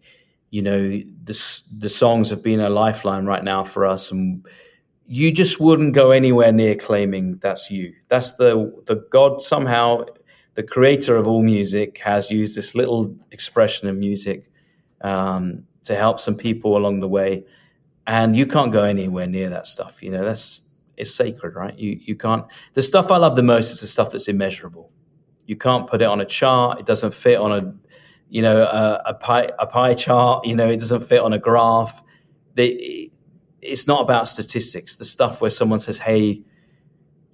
[0.52, 4.46] you know the the songs have been a lifeline right now for us, and
[5.06, 7.94] you just wouldn't go anywhere near claiming that's you.
[8.08, 10.06] That's the the God somehow."
[10.56, 14.52] The creator of all music has used this little expression of music
[15.02, 17.46] um, to help some people along the way,
[18.08, 20.04] and you can't go anywhere near that stuff.
[20.04, 21.78] You know, that's it's sacred, right?
[21.80, 22.46] You you can't.
[22.74, 24.92] The stuff I love the most is the stuff that's immeasurable.
[25.46, 26.80] You can't put it on a chart.
[26.80, 27.74] It doesn't fit on a,
[28.30, 30.46] you know, a, a pie a pie chart.
[30.46, 32.02] You know, it doesn't fit on a graph.
[32.56, 33.12] They,
[33.62, 34.96] it's not about statistics.
[34.96, 36.42] The stuff where someone says, "Hey,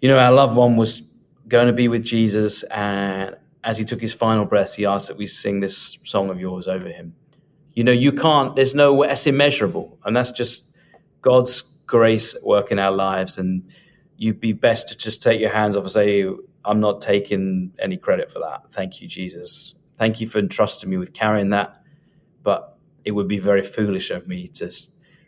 [0.02, 1.04] you know, our loved one was
[1.48, 5.18] going to be with Jesus, and as he took his final breath, he asked that
[5.18, 7.14] we sing this song of yours over him.
[7.74, 8.56] You know, you can't.
[8.56, 9.04] There's no.
[9.04, 10.76] It's immeasurable, and that's just
[11.22, 13.38] God's grace at work in our lives.
[13.38, 13.70] And
[14.18, 16.26] you'd be best to just take your hands off and say,
[16.64, 18.72] "I'm not taking any credit for that.
[18.72, 19.76] Thank you, Jesus.
[19.98, 21.82] Thank you for entrusting me with carrying that."
[22.43, 24.72] But it would be very foolish of me to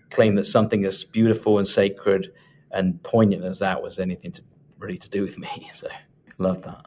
[0.09, 2.33] claim that something as beautiful and sacred
[2.71, 4.41] and poignant as that was anything to
[4.79, 5.69] really to do with me.
[5.73, 5.87] So
[6.37, 6.85] love that.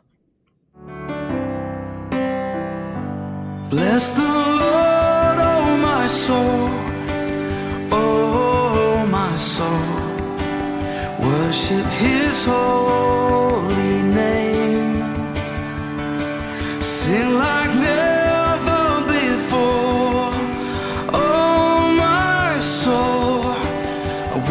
[3.70, 6.68] Bless the Lord, oh my soul,
[7.92, 10.00] oh my soul.
[11.26, 14.79] Worship His holy name.
[17.12, 17.50] Oh,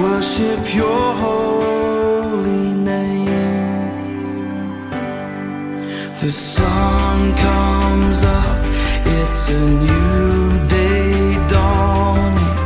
[0.02, 3.90] worship Your holy name.
[6.20, 8.66] The sun comes up,
[9.06, 12.58] it's a new day dawning.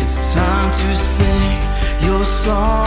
[0.00, 1.58] It's time to sing
[2.06, 2.83] your song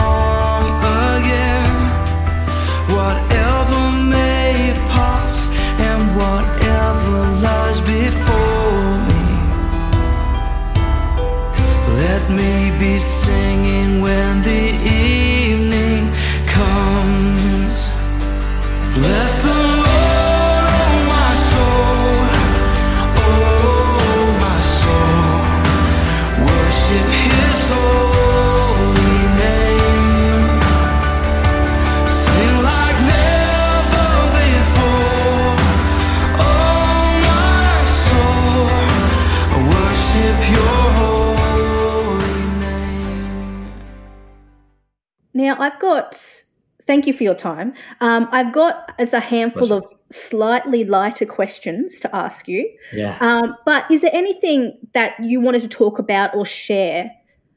[45.88, 46.42] got,
[46.86, 47.72] thank you for your time.
[48.00, 49.86] Um, I've got as a handful Pleasure.
[49.86, 52.70] of slightly lighter questions to ask you.
[52.92, 53.16] Yeah.
[53.20, 57.10] Um, but is there anything that you wanted to talk about or share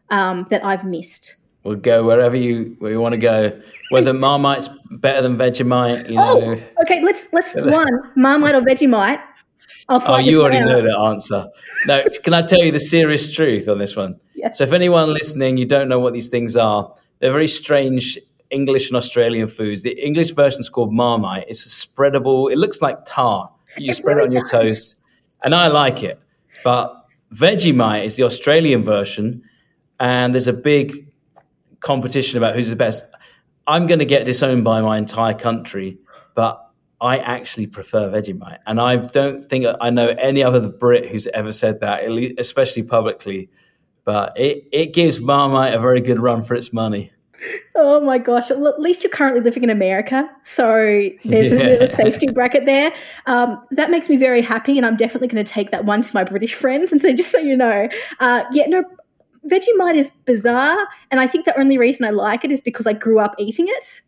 [0.09, 1.35] um, that I've missed?
[1.63, 3.61] We'll go wherever you where you want to go.
[3.91, 6.55] Whether Marmite's better than Vegemite, you know.
[6.55, 7.01] Oh, okay.
[7.03, 9.21] Let's let's one Marmite or Vegemite.
[9.87, 10.69] I'll Oh, you already out.
[10.69, 11.47] know the answer.
[11.85, 14.19] No, can I tell you the serious truth on this one?
[14.41, 14.49] Yeah.
[14.49, 16.91] So, if anyone listening, you don't know what these things are,
[17.21, 18.17] they're very strange
[18.49, 19.83] English and Australian foods.
[19.83, 21.45] The English version is called Marmite.
[21.47, 22.51] It's a spreadable.
[22.51, 23.49] It looks like tar.
[23.77, 24.51] You It spread really it on your does.
[24.51, 25.01] toast,
[25.43, 26.19] and I like it.
[26.63, 26.93] But
[27.33, 29.41] Vegemite is the Australian version,
[29.99, 31.07] and there's a big
[31.79, 33.05] competition about who's the best.
[33.67, 35.97] I'm going to get disowned by my entire country,
[36.35, 36.67] but
[36.99, 41.51] I actually prefer Vegemite, and I don't think I know any other Brit who's ever
[41.51, 42.03] said that,
[42.37, 43.49] especially publicly.
[44.03, 47.11] But it, it gives Marmite a very good run for its money.
[47.75, 48.49] Oh my gosh!
[48.49, 52.93] Well, at least you're currently living in America, so there's a little safety bracket there.
[53.25, 56.11] Um, that makes me very happy, and I'm definitely going to take that one to
[56.13, 57.89] my British friends and say, just so you know,
[58.19, 58.83] uh, yeah, no,
[59.47, 60.77] Vegemite is bizarre,
[61.09, 63.67] and I think the only reason I like it is because I grew up eating
[63.67, 64.01] it.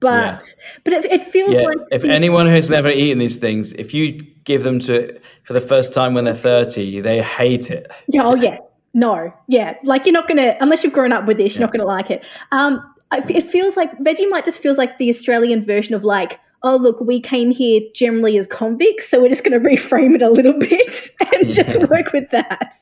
[0.00, 3.92] But but it, it feels Yeah, like if anyone who's never eaten these things, if
[3.92, 4.12] you
[4.44, 7.90] give them to for the first time when they're 30, they hate it.
[8.06, 8.58] Yeah, oh yeah.
[8.94, 9.76] No, yeah.
[9.84, 12.24] Like you're not gonna unless you've grown up with this, you're not gonna like it.
[12.52, 12.82] Um,
[13.12, 17.20] it feels like Vegemite just feels like the Australian version of like, oh look, we
[17.20, 21.52] came here generally as convicts, so we're just gonna reframe it a little bit and
[21.52, 22.74] just work with that.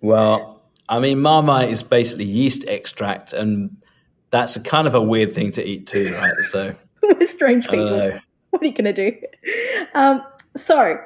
[0.00, 3.76] Well, I mean, Marmite is basically yeast extract, and
[4.30, 6.34] that's a kind of a weird thing to eat too, right?
[6.42, 8.18] So We're strange people.
[8.50, 9.16] What are you gonna do?
[9.94, 10.22] Um,
[10.56, 10.98] so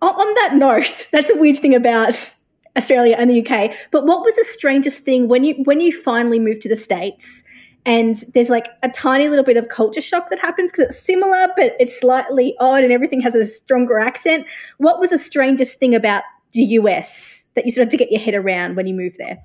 [0.00, 2.34] on that note, that's a weird thing about
[2.76, 3.74] Australia and the UK.
[3.90, 7.44] But what was the strangest thing when you when you finally moved to the states?
[7.84, 11.48] And there's like a tiny little bit of culture shock that happens because it's similar,
[11.56, 14.46] but it's slightly odd, and everything has a stronger accent.
[14.78, 18.12] What was the strangest thing about the US that you sort of had to get
[18.12, 19.42] your head around when you moved there?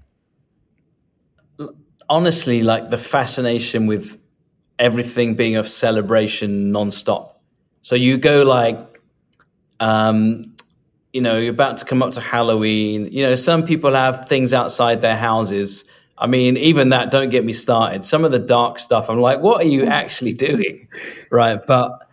[2.10, 4.20] honestly, like the fascination with
[4.80, 7.34] everything being a celebration nonstop.
[7.82, 8.78] So you go like,
[9.80, 10.44] um,
[11.14, 13.10] you know, you're about to come up to Halloween.
[13.12, 15.86] You know, some people have things outside their houses.
[16.18, 18.04] I mean, even that, don't get me started.
[18.04, 20.88] Some of the dark stuff, I'm like, what are you actually doing?
[21.32, 21.60] Right.
[21.66, 22.10] But,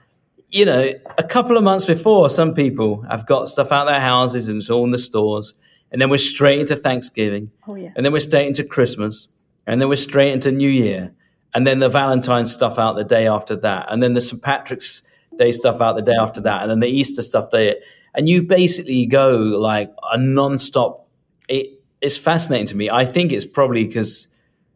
[0.50, 4.48] you know, a couple of months before, some people have got stuff out their houses
[4.48, 5.54] and it's all in the stores.
[5.90, 7.50] And then we're straight into Thanksgiving.
[7.68, 7.92] Oh yeah.
[7.96, 9.28] And then we're straight into Christmas.
[9.66, 11.14] And then we're straight into New Year.
[11.54, 13.86] And then the Valentine's stuff out the day after that.
[13.90, 14.42] And then the St.
[14.42, 15.02] Patrick's
[15.36, 16.62] Day stuff out the day after that.
[16.62, 17.76] And then the Easter stuff day.
[18.14, 21.08] And you basically go like a non-stop.
[21.48, 22.90] It, it's fascinating to me.
[22.90, 24.28] I think it's probably because,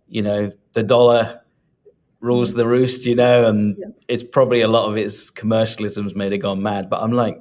[0.09, 1.41] you know, the dollar
[2.21, 3.87] rules the roost, you know, and yeah.
[4.09, 6.91] it's probably a lot of its commercialism's made it gone mad.
[6.91, 7.41] But I'm like,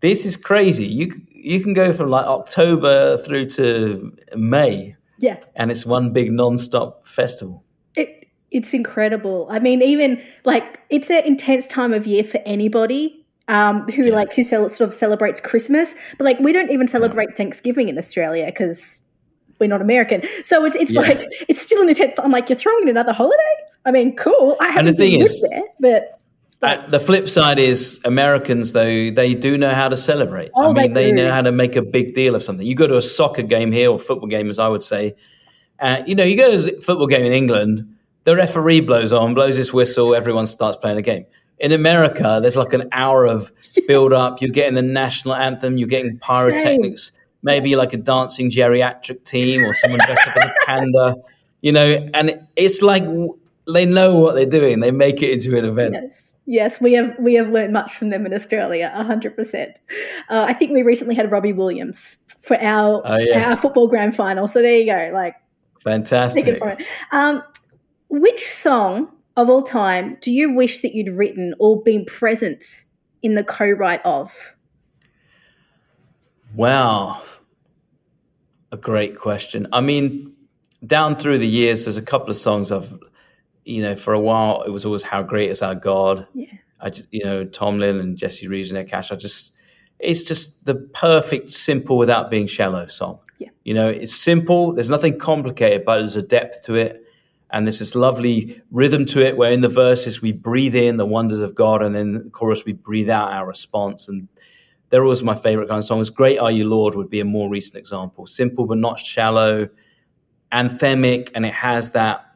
[0.00, 0.86] this is crazy.
[0.86, 6.32] You you can go from like October through to May, yeah, and it's one big
[6.32, 7.64] non-stop festival.
[7.94, 9.46] It it's incredible.
[9.50, 13.19] I mean, even like it's an intense time of year for anybody.
[13.50, 14.14] Um, who yeah.
[14.14, 17.36] like who sort of celebrates Christmas, but like we don't even celebrate.
[17.36, 19.00] Thanksgiving in Australia because
[19.58, 20.22] we're not American.
[20.42, 21.00] So it's it's yeah.
[21.00, 22.18] like it's still an attempt.
[22.22, 23.56] I'm like, you're throwing in another holiday.
[23.84, 24.56] I mean, cool.
[24.60, 26.16] I haven't and the thing is, there, but.
[26.62, 30.50] Uh, the flip side is Americans, though they do know how to celebrate.
[30.54, 32.66] Oh, I mean, they, they, know how to make a big deal of something.
[32.66, 35.14] You go to a soccer game here or football game, as I would say.
[35.78, 39.32] Uh, you know, you go to a football game in England, the referee blows on,
[39.32, 41.24] blows his whistle, everyone starts playing a game.
[41.60, 43.52] In America, there's like an hour of
[43.86, 44.40] build up.
[44.40, 47.10] You're getting the national anthem, you're getting pyrotechnics.
[47.10, 51.16] Same maybe like a dancing geriatric team or someone dressed up as a panda,
[51.60, 53.04] you know, and it's like
[53.72, 54.80] they know what they're doing.
[54.80, 55.94] They make it into an event.
[55.94, 59.78] Yes, yes, we have we have learned much from them in Australia, hundred uh, percent.
[60.28, 63.50] I think we recently had Robbie Williams for our oh, yeah.
[63.50, 64.48] our football grand final.
[64.48, 65.36] So there you go, like
[65.82, 66.60] fantastic.
[67.12, 67.42] Um,
[68.08, 69.08] which song
[69.40, 72.84] of all time do you wish that you'd written or been present
[73.22, 74.56] in the co-write of?
[76.54, 77.22] Wow,
[78.72, 79.66] a great question.
[79.72, 80.34] I mean,
[80.86, 82.92] down through the years, there's a couple of songs I've,
[83.64, 86.46] you know, for a while it was always "How Great Is Our God." Yeah.
[86.80, 89.12] I just, you know, Tomlin and Jesse Reeves and Ed Cash.
[89.12, 89.52] I just,
[89.98, 93.18] it's just the perfect, simple without being shallow song.
[93.38, 93.50] Yeah.
[93.64, 94.72] You know, it's simple.
[94.72, 97.04] There's nothing complicated, but there's a depth to it.
[97.52, 101.06] And there's this lovely rhythm to it where in the verses we breathe in the
[101.06, 104.08] wonders of God and then the chorus we breathe out our response.
[104.08, 104.28] And
[104.90, 106.10] they're always my favorite kind of songs.
[106.10, 108.26] Great Are You Lord would be a more recent example.
[108.26, 109.68] Simple but not shallow,
[110.52, 112.26] anthemic, and it has that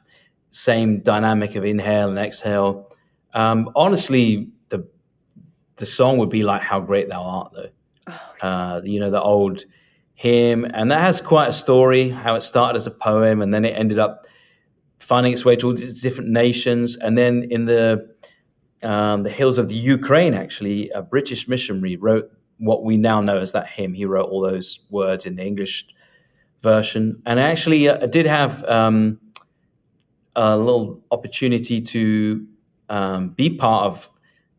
[0.51, 2.93] same dynamic of inhale and exhale.
[3.35, 4.89] Um, honestly, the
[5.77, 7.69] the song would be like "How Great Thou Art," though.
[8.07, 9.65] Oh, uh, you know the old
[10.15, 12.09] hymn, and that has quite a story.
[12.09, 14.27] How it started as a poem, and then it ended up
[14.99, 18.15] finding its way to all these different nations, and then in the
[18.83, 23.39] um, the hills of the Ukraine, actually, a British missionary wrote what we now know
[23.39, 23.95] as that hymn.
[23.95, 25.87] He wrote all those words in the English
[26.61, 29.19] version, and I actually, uh, did have um,
[30.37, 32.47] a little opportunity to
[32.89, 34.11] um, be part of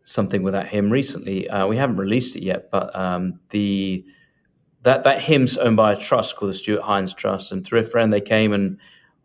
[0.03, 1.49] something with that hymn recently.
[1.49, 4.05] Uh, we haven't released it yet, but um, the
[4.83, 7.83] that that hymn's owned by a trust called the Stuart Hines Trust, and through a
[7.83, 8.77] friend, they came and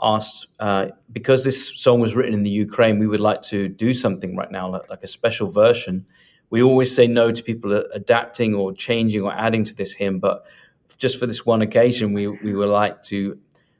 [0.03, 3.93] asked uh, because this song was written in the Ukraine, we would like to do
[3.93, 6.07] something right now, like, like a special version
[6.51, 10.45] we always say no to people adapting or changing or adding to this hymn, but
[10.99, 13.39] just for this one occasion, we, we would like to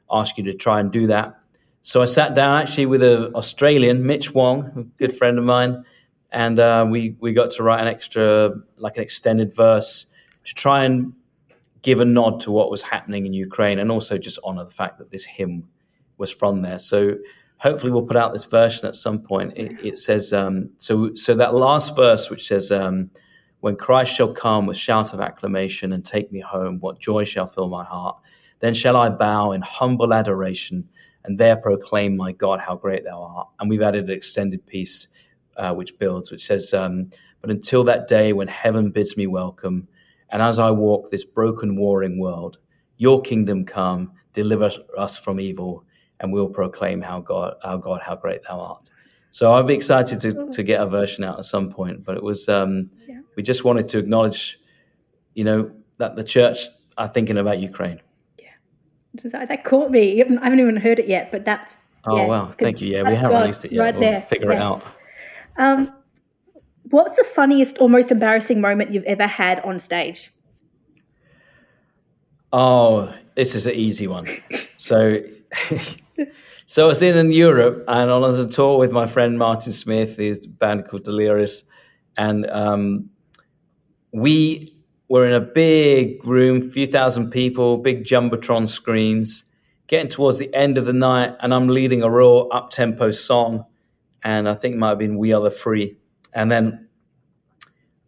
[0.09, 1.37] ask you to try and do that.
[1.81, 5.83] So I sat down actually with an Australian, Mitch Wong, a good friend of mine,
[6.31, 10.05] and uh, we, we got to write an extra, like an extended verse
[10.45, 11.13] to try and
[11.81, 14.97] give a nod to what was happening in Ukraine and also just honor the fact
[14.99, 15.67] that this hymn
[16.21, 16.79] was from there.
[16.79, 17.17] So
[17.57, 19.53] hopefully we'll put out this version at some point.
[19.57, 21.13] It, it says um, so.
[21.15, 23.09] So that last verse, which says, um,
[23.59, 27.47] "When Christ shall come with shout of acclamation and take me home, what joy shall
[27.47, 28.17] fill my heart?
[28.61, 30.87] Then shall I bow in humble adoration
[31.23, 35.07] and there proclaim, my God, how great Thou art." And we've added an extended piece
[35.57, 37.09] uh, which builds, which says, um,
[37.41, 39.87] "But until that day when heaven bids me welcome,
[40.29, 42.59] and as I walk this broken, warring world,
[42.97, 45.83] Your kingdom come, deliver us from evil."
[46.21, 48.89] And we'll proclaim how God, our God, how great thou art.
[49.31, 52.23] So I'd be excited to, to get a version out at some point, but it
[52.23, 53.21] was, um, yeah.
[53.35, 54.59] we just wanted to acknowledge,
[55.33, 56.67] you know, that the church
[56.97, 57.99] are thinking about Ukraine.
[58.37, 58.49] Yeah.
[59.23, 60.21] That caught me.
[60.21, 61.77] I haven't even heard it yet, but that's.
[62.05, 62.45] Oh, yeah, wow.
[62.47, 62.89] Thank you.
[62.89, 63.81] Yeah, we haven't God, released it yet.
[63.81, 64.21] Right we'll there.
[64.21, 64.57] figure yeah.
[64.57, 64.83] it out.
[65.57, 65.93] Um,
[66.89, 70.29] what's the funniest or most embarrassing moment you've ever had on stage?
[72.53, 74.27] Oh, this is an easy one.
[74.75, 75.19] So
[76.65, 79.73] so I was in Europe and I was on a tour with my friend Martin
[79.73, 81.63] Smith, his band called Delirious,
[82.17, 83.09] and um,
[84.11, 84.73] we
[85.07, 89.45] were in a big room, few thousand people, big jumbotron screens.
[89.87, 93.65] Getting towards the end of the night, and I'm leading a raw up tempo song,
[94.23, 95.97] and I think it might have been "We Are the Free,"
[96.33, 96.87] and then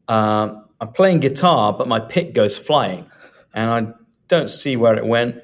[0.07, 3.09] um, I'm playing guitar, but my pick goes flying,
[3.53, 3.93] and I
[4.27, 5.41] don't see where it went.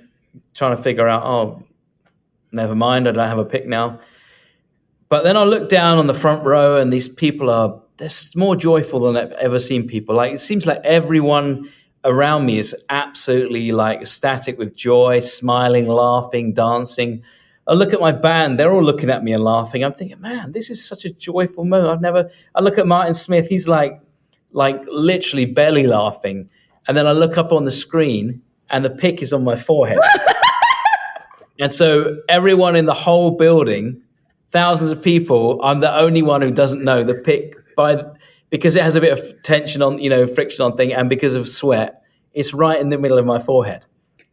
[0.53, 1.63] Trying to figure out, oh,
[2.51, 3.99] never mind, I don't have a pick now.
[5.09, 8.55] But then I look down on the front row, and these people are they're more
[8.55, 10.15] joyful than I've ever seen people.
[10.15, 11.69] Like it seems like everyone
[12.05, 17.23] around me is absolutely like ecstatic with joy, smiling, laughing, dancing.
[17.67, 19.83] I look at my band; they're all looking at me and laughing.
[19.83, 21.91] I'm thinking, man, this is such a joyful moment.
[21.91, 22.29] I've never.
[22.55, 23.99] I look at Martin Smith; he's like,
[24.51, 26.49] like literally belly laughing,
[26.87, 29.99] and then I look up on the screen, and the pick is on my forehead.
[31.59, 34.01] and so everyone in the whole building,
[34.49, 38.03] thousands of people, I'm the only one who doesn't know the pick by
[38.49, 41.35] because it has a bit of tension on, you know, friction on thing, and because
[41.35, 42.01] of sweat,
[42.33, 43.85] it's right in the middle of my forehead.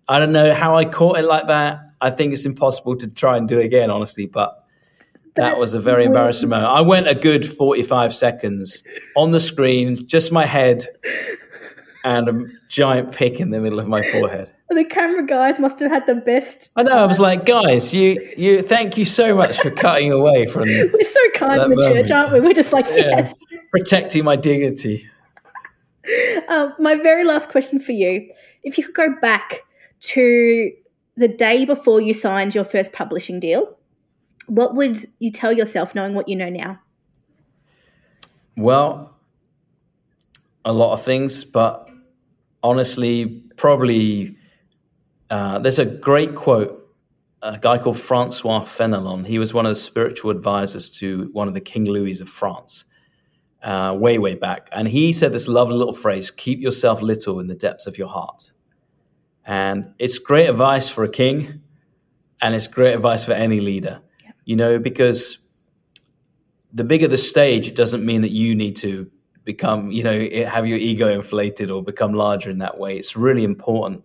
[0.08, 1.80] I don't know how I caught it like that.
[2.00, 4.64] I think it's impossible to try and do it again, honestly, but
[5.34, 6.70] that was a very embarrassing moment.
[6.70, 8.82] I went a good 45 seconds
[9.16, 10.84] on the screen, just my head
[12.04, 14.52] and a giant pick in the middle of my forehead.
[14.68, 16.72] The camera guys must have had the best.
[16.76, 16.98] I know.
[16.98, 20.62] I was like, guys, you, you, thank you so much for cutting away from.
[20.92, 21.96] We're so kind in the moment.
[21.96, 22.40] church, aren't we?
[22.40, 23.10] We're just like, yeah.
[23.10, 23.34] yes,
[23.70, 25.08] protecting my dignity.
[26.48, 28.28] Uh, my very last question for you:
[28.64, 29.62] If you could go back
[30.00, 30.72] to
[31.16, 33.76] the day before you signed your first publishing deal,
[34.46, 36.78] what would you tell yourself knowing what you know now?
[38.56, 39.14] Well,
[40.64, 41.88] a lot of things, but
[42.62, 44.36] honestly, probably
[45.30, 46.82] uh, there's a great quote.
[47.42, 49.24] A guy called Francois Fenelon.
[49.26, 52.84] He was one of the spiritual advisors to one of the King Louis of France,
[53.62, 54.68] uh, way, way back.
[54.72, 58.08] And he said this lovely little phrase keep yourself little in the depths of your
[58.08, 58.52] heart.
[59.44, 61.60] And it's great advice for a king,
[62.40, 64.32] and it's great advice for any leader, yeah.
[64.44, 65.38] you know, because
[66.72, 69.08] the bigger the stage, it doesn't mean that you need to
[69.44, 72.96] become, you know, have your ego inflated or become larger in that way.
[72.96, 74.02] It's really important.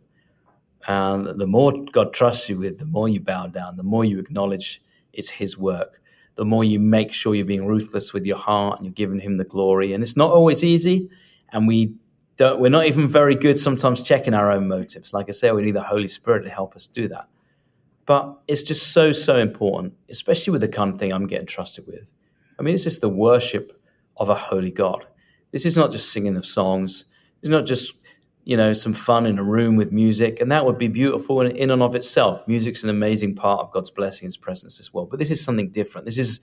[0.87, 4.19] And the more God trusts you with, the more you bow down, the more you
[4.19, 4.81] acknowledge
[5.13, 6.01] it's His work,
[6.35, 9.37] the more you make sure you're being ruthless with your heart and you're giving Him
[9.37, 9.93] the glory.
[9.93, 11.09] And it's not always easy.
[11.49, 11.93] And we
[12.37, 15.13] don't, we're not even very good sometimes checking our own motives.
[15.13, 17.27] Like I say, we need the Holy Spirit to help us do that.
[18.05, 21.85] But it's just so, so important, especially with the kind of thing I'm getting trusted
[21.85, 22.11] with.
[22.57, 23.79] I mean, it's just the worship
[24.17, 25.05] of a holy God.
[25.51, 27.05] This is not just singing of songs.
[27.41, 27.93] It's not just,
[28.43, 30.41] you know, some fun in a room with music.
[30.41, 32.47] And that would be beautiful in, and of itself.
[32.47, 35.05] Music's an amazing part of God's blessing, His presence as well.
[35.05, 36.05] But this is something different.
[36.05, 36.41] This is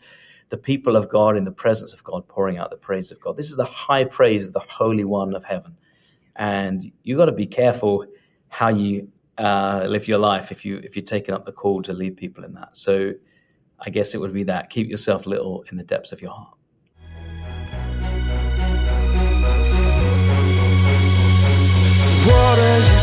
[0.51, 3.37] the people of God in the presence of God pouring out the praise of God.
[3.37, 5.77] This is the high praise of the Holy One of heaven.
[6.37, 8.07] And you've got to be careful
[8.49, 11.93] how you uh, live your life if you if you're taking up the call to
[11.93, 12.77] lead people in that.
[12.77, 13.13] So
[13.81, 16.58] I guess it would be that keep yourself little in the depths of your heart.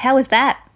[0.00, 0.66] How was that?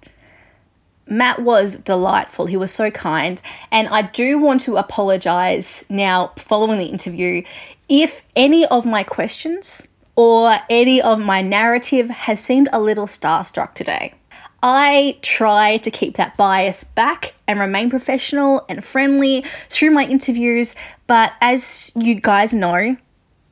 [1.07, 2.47] Matt was delightful.
[2.47, 3.41] He was so kind.
[3.71, 7.43] And I do want to apologize now, following the interview,
[7.89, 13.75] if any of my questions or any of my narrative has seemed a little starstruck
[13.75, 14.15] today.
[14.63, 20.75] I try to keep that bias back and remain professional and friendly through my interviews,
[21.07, 22.97] but as you guys know,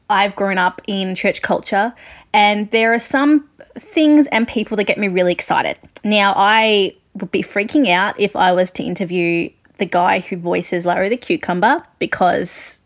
[0.09, 1.93] I've grown up in church culture,
[2.33, 3.49] and there are some
[3.79, 5.77] things and people that get me really excited.
[6.05, 10.87] Now, I would be freaking out if I was to interview the guy who voices
[10.87, 12.83] Larry the Cucumber because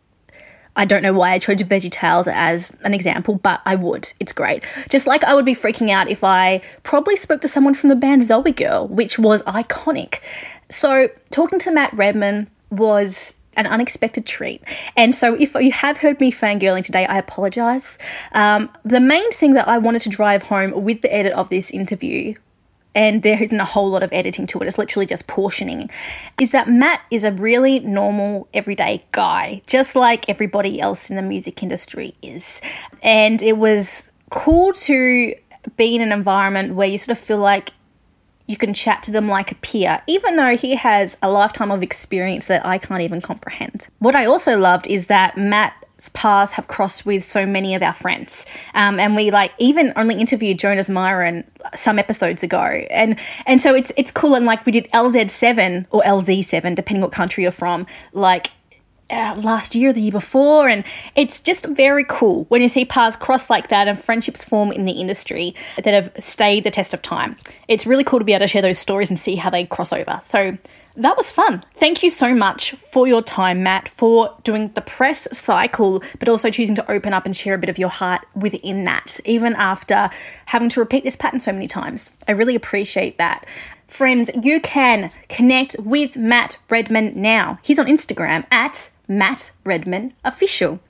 [0.77, 4.13] I don't know why I chose VeggieTales as an example, but I would.
[4.21, 4.63] It's great.
[4.91, 7.97] Just like I would be freaking out if I probably spoke to someone from the
[7.97, 10.21] band ZOEgirl, which was iconic.
[10.69, 14.63] So, talking to Matt Redman was an unexpected treat.
[14.97, 17.99] And so, if you have heard me fangirling today, I apologize.
[18.33, 21.71] Um, the main thing that I wanted to drive home with the edit of this
[21.71, 22.35] interview
[22.97, 25.91] and there isn't a whole lot of editing to it, it's literally just portioning,
[26.41, 31.23] is that Matt is a really normal, everyday guy, just like everybody else in the
[31.23, 32.63] music industry is.
[33.03, 35.35] And it was cool to
[35.77, 37.73] be in an environment where you sort of feel like
[38.47, 41.83] You can chat to them like a peer, even though he has a lifetime of
[41.83, 43.89] experience that I can't even comprehend.
[43.99, 47.93] What I also loved is that Matt's paths have crossed with so many of our
[47.93, 48.47] friends.
[48.75, 51.45] Um, and we like even only interviewed Jonas Myrin
[51.75, 52.85] some episodes ago.
[52.91, 57.13] And and so it's it's cool and like we did LZ7 or LZ7 depending what
[57.13, 57.87] country you're from.
[58.13, 58.49] Like
[59.11, 60.69] uh, last year the year before.
[60.69, 60.85] And
[61.15, 64.85] it's just very cool when you see paths cross like that and friendships form in
[64.85, 67.37] the industry that have stayed the test of time.
[67.69, 69.93] It's really cool to be able to share those stories and see how they cross
[69.93, 70.21] over.
[70.23, 70.59] So
[70.97, 71.63] that was fun.
[71.75, 76.51] Thank you so much for your time, Matt, for doing the press cycle, but also
[76.51, 80.09] choosing to open up and share a bit of your heart within that, even after
[80.47, 82.13] having to repeat this pattern so many times.
[82.27, 83.45] I really appreciate that.
[83.87, 87.59] Friends, you can connect with Matt Redman now.
[87.63, 90.81] He's on Instagram at Matt Redman Official.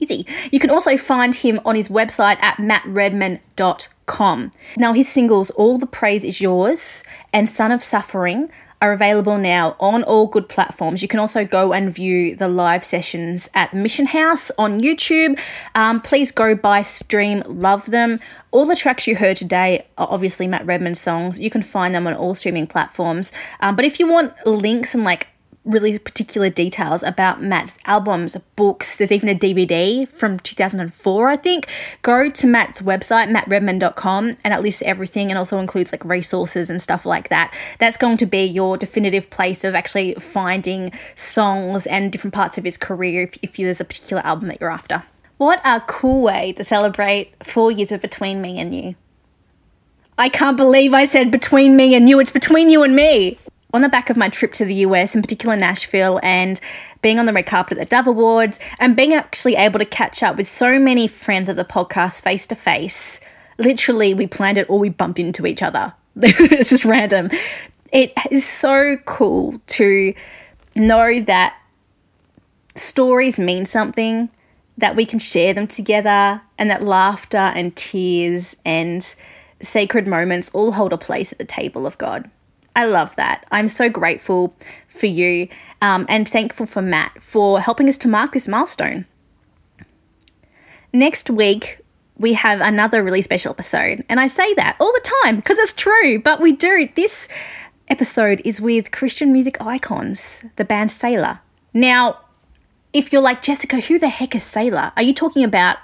[0.00, 0.26] Easy.
[0.52, 4.52] You can also find him on his website at mattredman.com.
[4.76, 7.02] Now, his singles, All the Praise Is Yours
[7.32, 8.48] and Son of Suffering,
[8.80, 11.02] are available now on all good platforms.
[11.02, 15.38] You can also go and view the live sessions at Mission House on YouTube.
[15.74, 18.20] Um, please go by stream, love them.
[18.50, 21.40] All the tracks you heard today are obviously Matt Redman songs.
[21.40, 23.32] You can find them on all streaming platforms.
[23.60, 25.26] Um, but if you want links and like
[25.68, 28.96] really particular details about Matt's albums, books.
[28.96, 31.68] There's even a DVD from 2004, I think.
[32.02, 36.80] Go to Matt's website, mattredman.com, and it lists everything and also includes like resources and
[36.80, 37.54] stuff like that.
[37.78, 42.64] That's going to be your definitive place of actually finding songs and different parts of
[42.64, 45.02] his career if, if there's a particular album that you're after.
[45.36, 48.96] What a cool way to celebrate four years of Between Me and You.
[50.16, 52.18] I can't believe I said between me and you.
[52.18, 53.38] It's between you and me
[53.72, 56.60] on the back of my trip to the US, in particular Nashville, and
[57.02, 60.22] being on the red carpet at the Dove Awards, and being actually able to catch
[60.22, 63.20] up with so many friends of the podcast face to face,
[63.58, 65.92] literally, we planned it or we bumped into each other.
[66.16, 67.30] it's just random.
[67.92, 70.14] It is so cool to
[70.74, 71.56] know that
[72.74, 74.30] stories mean something,
[74.78, 79.14] that we can share them together, and that laughter and tears and
[79.60, 82.30] sacred moments all hold a place at the table of God.
[82.78, 83.44] I love that.
[83.50, 84.54] I'm so grateful
[84.86, 85.48] for you
[85.82, 89.04] um, and thankful for Matt for helping us to mark this milestone.
[90.92, 91.80] Next week,
[92.18, 94.04] we have another really special episode.
[94.08, 96.88] And I say that all the time because it's true, but we do.
[96.94, 97.26] This
[97.88, 101.40] episode is with Christian music icons, the band Selah.
[101.74, 102.20] Now,
[102.92, 104.92] if you're like, Jessica, who the heck is Selah?
[104.96, 105.78] Are you talking about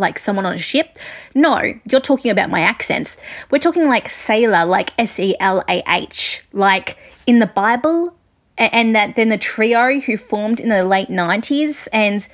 [0.00, 0.98] like someone on a ship.
[1.34, 3.16] No, you're talking about my accents.
[3.50, 8.14] We're talking like sailor, like S E L A H, like in the Bible,
[8.58, 12.26] and that then the trio who formed in the late 90s and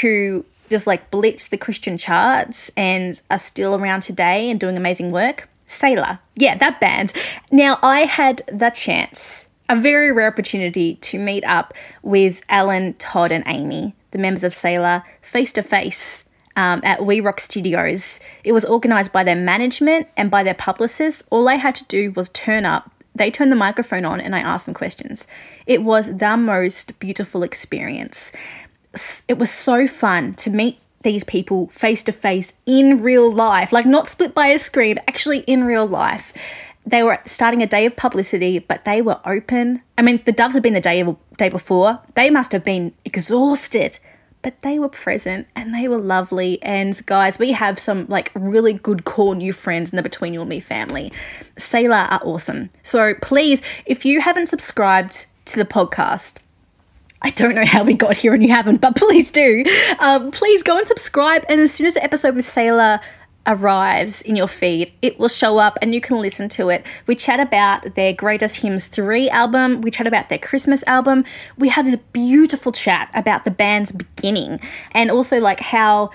[0.00, 5.10] who just like blitzed the Christian charts and are still around today and doing amazing
[5.10, 5.48] work.
[5.66, 6.20] Selah.
[6.36, 7.12] Yeah, that band.
[7.50, 13.32] Now, I had the chance, a very rare opportunity to meet up with Alan, Todd,
[13.32, 16.24] and Amy, the members of Selah, face to face
[16.56, 18.20] um, at We Rock Studios.
[18.44, 21.24] It was organised by their management and by their publicists.
[21.30, 22.90] All I had to do was turn up.
[23.14, 25.26] They turned the microphone on and I asked them questions.
[25.66, 28.32] It was the most beautiful experience.
[29.28, 33.86] It was so fun to meet these people face to face in real life, like
[33.86, 36.32] not split by a screen, actually in real life.
[36.84, 39.82] They were starting a day of publicity, but they were open.
[39.96, 41.04] I mean, the Doves had been the day
[41.36, 42.00] day before.
[42.14, 43.98] They must have been exhausted
[44.42, 46.60] but they were present and they were lovely.
[46.62, 50.40] And guys, we have some like really good core new friends in the Between You
[50.40, 51.12] and Me family.
[51.56, 52.70] Selah are awesome.
[52.82, 56.36] So please, if you haven't subscribed to the podcast,
[57.22, 59.64] I don't know how we got here and you haven't, but please do.
[60.00, 61.44] Um, please go and subscribe.
[61.48, 63.00] And as soon as the episode with Selah
[63.46, 66.86] arrives in your feed, it will show up and you can listen to it.
[67.06, 71.24] We chat about their Greatest Hymns 3 album, we chat about their Christmas album.
[71.56, 74.60] We have a beautiful chat about the band's beginning
[74.92, 76.10] and also like how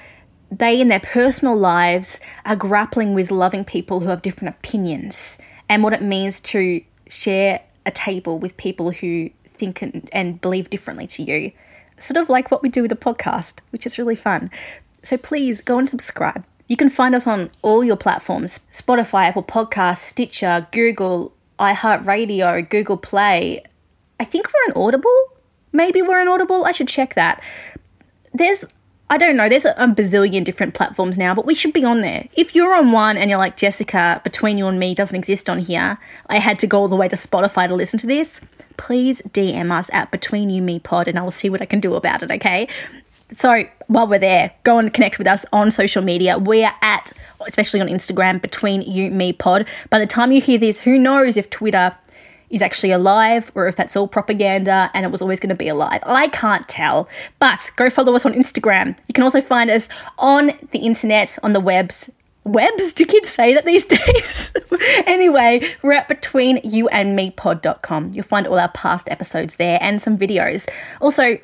[0.49, 5.83] they in their personal lives are grappling with loving people who have different opinions and
[5.83, 11.07] what it means to share a table with people who think and, and believe differently
[11.07, 11.51] to you.
[11.99, 14.49] Sort of like what we do with the podcast, which is really fun.
[15.03, 16.45] So please go and subscribe.
[16.67, 22.97] You can find us on all your platforms Spotify, Apple Podcasts, Stitcher, Google, iHeartRadio, Google
[22.97, 23.63] Play.
[24.19, 25.17] I think we're on Audible.
[25.71, 26.65] Maybe we're on Audible.
[26.65, 27.41] I should check that.
[28.33, 28.65] There's,
[29.09, 32.01] I don't know, there's a, a bazillion different platforms now, but we should be on
[32.01, 32.27] there.
[32.35, 35.59] If you're on one and you're like, Jessica, Between You and Me doesn't exist on
[35.59, 35.97] here,
[36.29, 38.41] I had to go all the way to Spotify to listen to this,
[38.75, 41.79] please DM us at Between You Me Pod and I will see what I can
[41.79, 42.67] do about it, okay?
[43.31, 46.37] So while we're there, go and connect with us on social media.
[46.37, 47.11] We are at,
[47.45, 49.67] especially on Instagram, between you me pod.
[49.89, 51.95] By the time you hear this, who knows if Twitter
[52.49, 55.67] is actually alive or if that's all propaganda and it was always going to be
[55.67, 56.01] alive.
[56.05, 57.09] I can't tell.
[57.39, 58.97] But go follow us on Instagram.
[59.07, 62.09] You can also find us on the internet, on the webs.
[62.45, 62.93] Webs?
[62.93, 64.53] Do kids say that these days?
[65.05, 68.11] anyway, we're at between you and me pod.com.
[68.13, 70.69] You'll find all our past episodes there and some videos.
[71.01, 71.37] Also,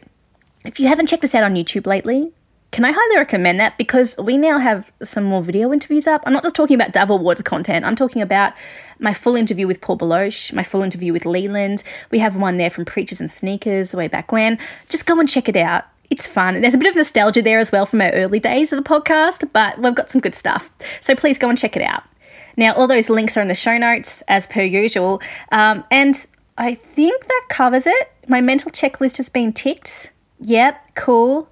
[0.64, 2.32] if you haven't checked us out on YouTube lately,
[2.72, 6.24] can I highly recommend that because we now have some more video interviews up.
[6.26, 8.54] I'm not just talking about Dove Awards content, I'm talking about
[9.00, 11.84] my full interview with Paul Baloche, my full interview with Leeland.
[12.10, 14.58] We have one there from Preachers and Sneakers way back when.
[14.90, 15.86] Just go and check it out.
[16.10, 16.62] It's fun.
[16.62, 19.50] There's a bit of nostalgia there as well from our early days of the podcast,
[19.52, 20.72] but we've got some good stuff.
[21.02, 22.04] So please go and check it out.
[22.56, 25.22] Now, all those links are in the show notes as per usual.
[25.52, 26.16] Um, and
[26.58, 28.12] I think that covers it.
[28.28, 30.12] My mental checklist has been ticked.
[30.40, 31.50] Yep, cool.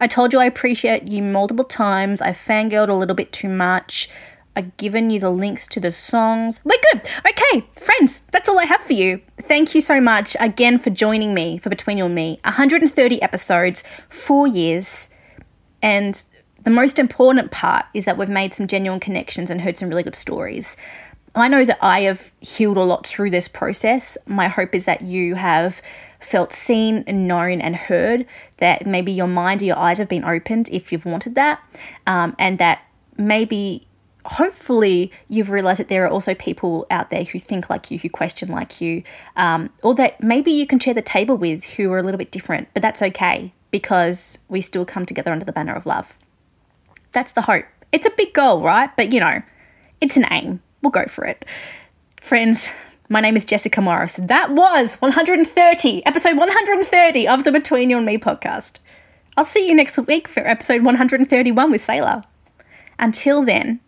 [0.00, 2.20] I told you I appreciate you multiple times.
[2.20, 4.10] I fangirled a little bit too much.
[4.54, 6.60] I've given you the links to the songs.
[6.64, 7.08] We're good.
[7.28, 9.20] Okay, friends, that's all I have for you.
[9.42, 12.40] Thank you so much again for joining me for Between You and Me.
[12.44, 15.10] 130 episodes, four years.
[15.82, 16.22] And
[16.62, 20.02] the most important part is that we've made some genuine connections and heard some really
[20.02, 20.76] good stories.
[21.34, 24.16] I know that I have healed a lot through this process.
[24.26, 25.82] My hope is that you have
[26.26, 30.24] felt seen and known and heard, that maybe your mind or your eyes have been
[30.24, 31.60] opened if you've wanted that,
[32.06, 32.82] um, and that
[33.16, 33.86] maybe
[34.24, 38.08] hopefully you've realized that there are also people out there who think like you, who
[38.08, 39.04] question like you,
[39.36, 42.32] um, or that maybe you can share the table with who are a little bit
[42.32, 46.18] different, but that's okay because we still come together under the banner of love.
[47.12, 47.66] That's the hope.
[47.92, 48.90] It's a big goal, right?
[48.96, 49.42] But you know,
[50.00, 50.60] it's an aim.
[50.82, 51.44] We'll go for it.
[52.20, 52.72] Friends,
[53.08, 54.14] my name is Jessica Morris.
[54.14, 58.80] That was 130, episode 130 of the Between You and Me podcast.
[59.36, 62.22] I'll see you next week for episode 131 with Sailor.
[62.98, 63.80] Until then,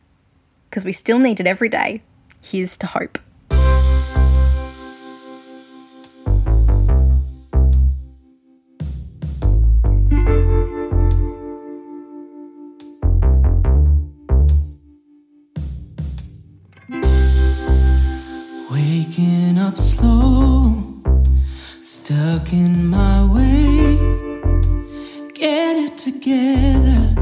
[0.68, 2.02] because we still need it every day,
[2.42, 3.18] here's to hope.
[22.08, 23.98] Stuck in my way.
[25.34, 27.14] Get it together,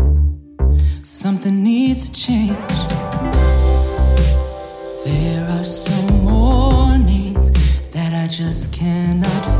[1.02, 2.52] something needs to change.
[5.04, 7.50] There are some mornings
[7.90, 9.55] that I just cannot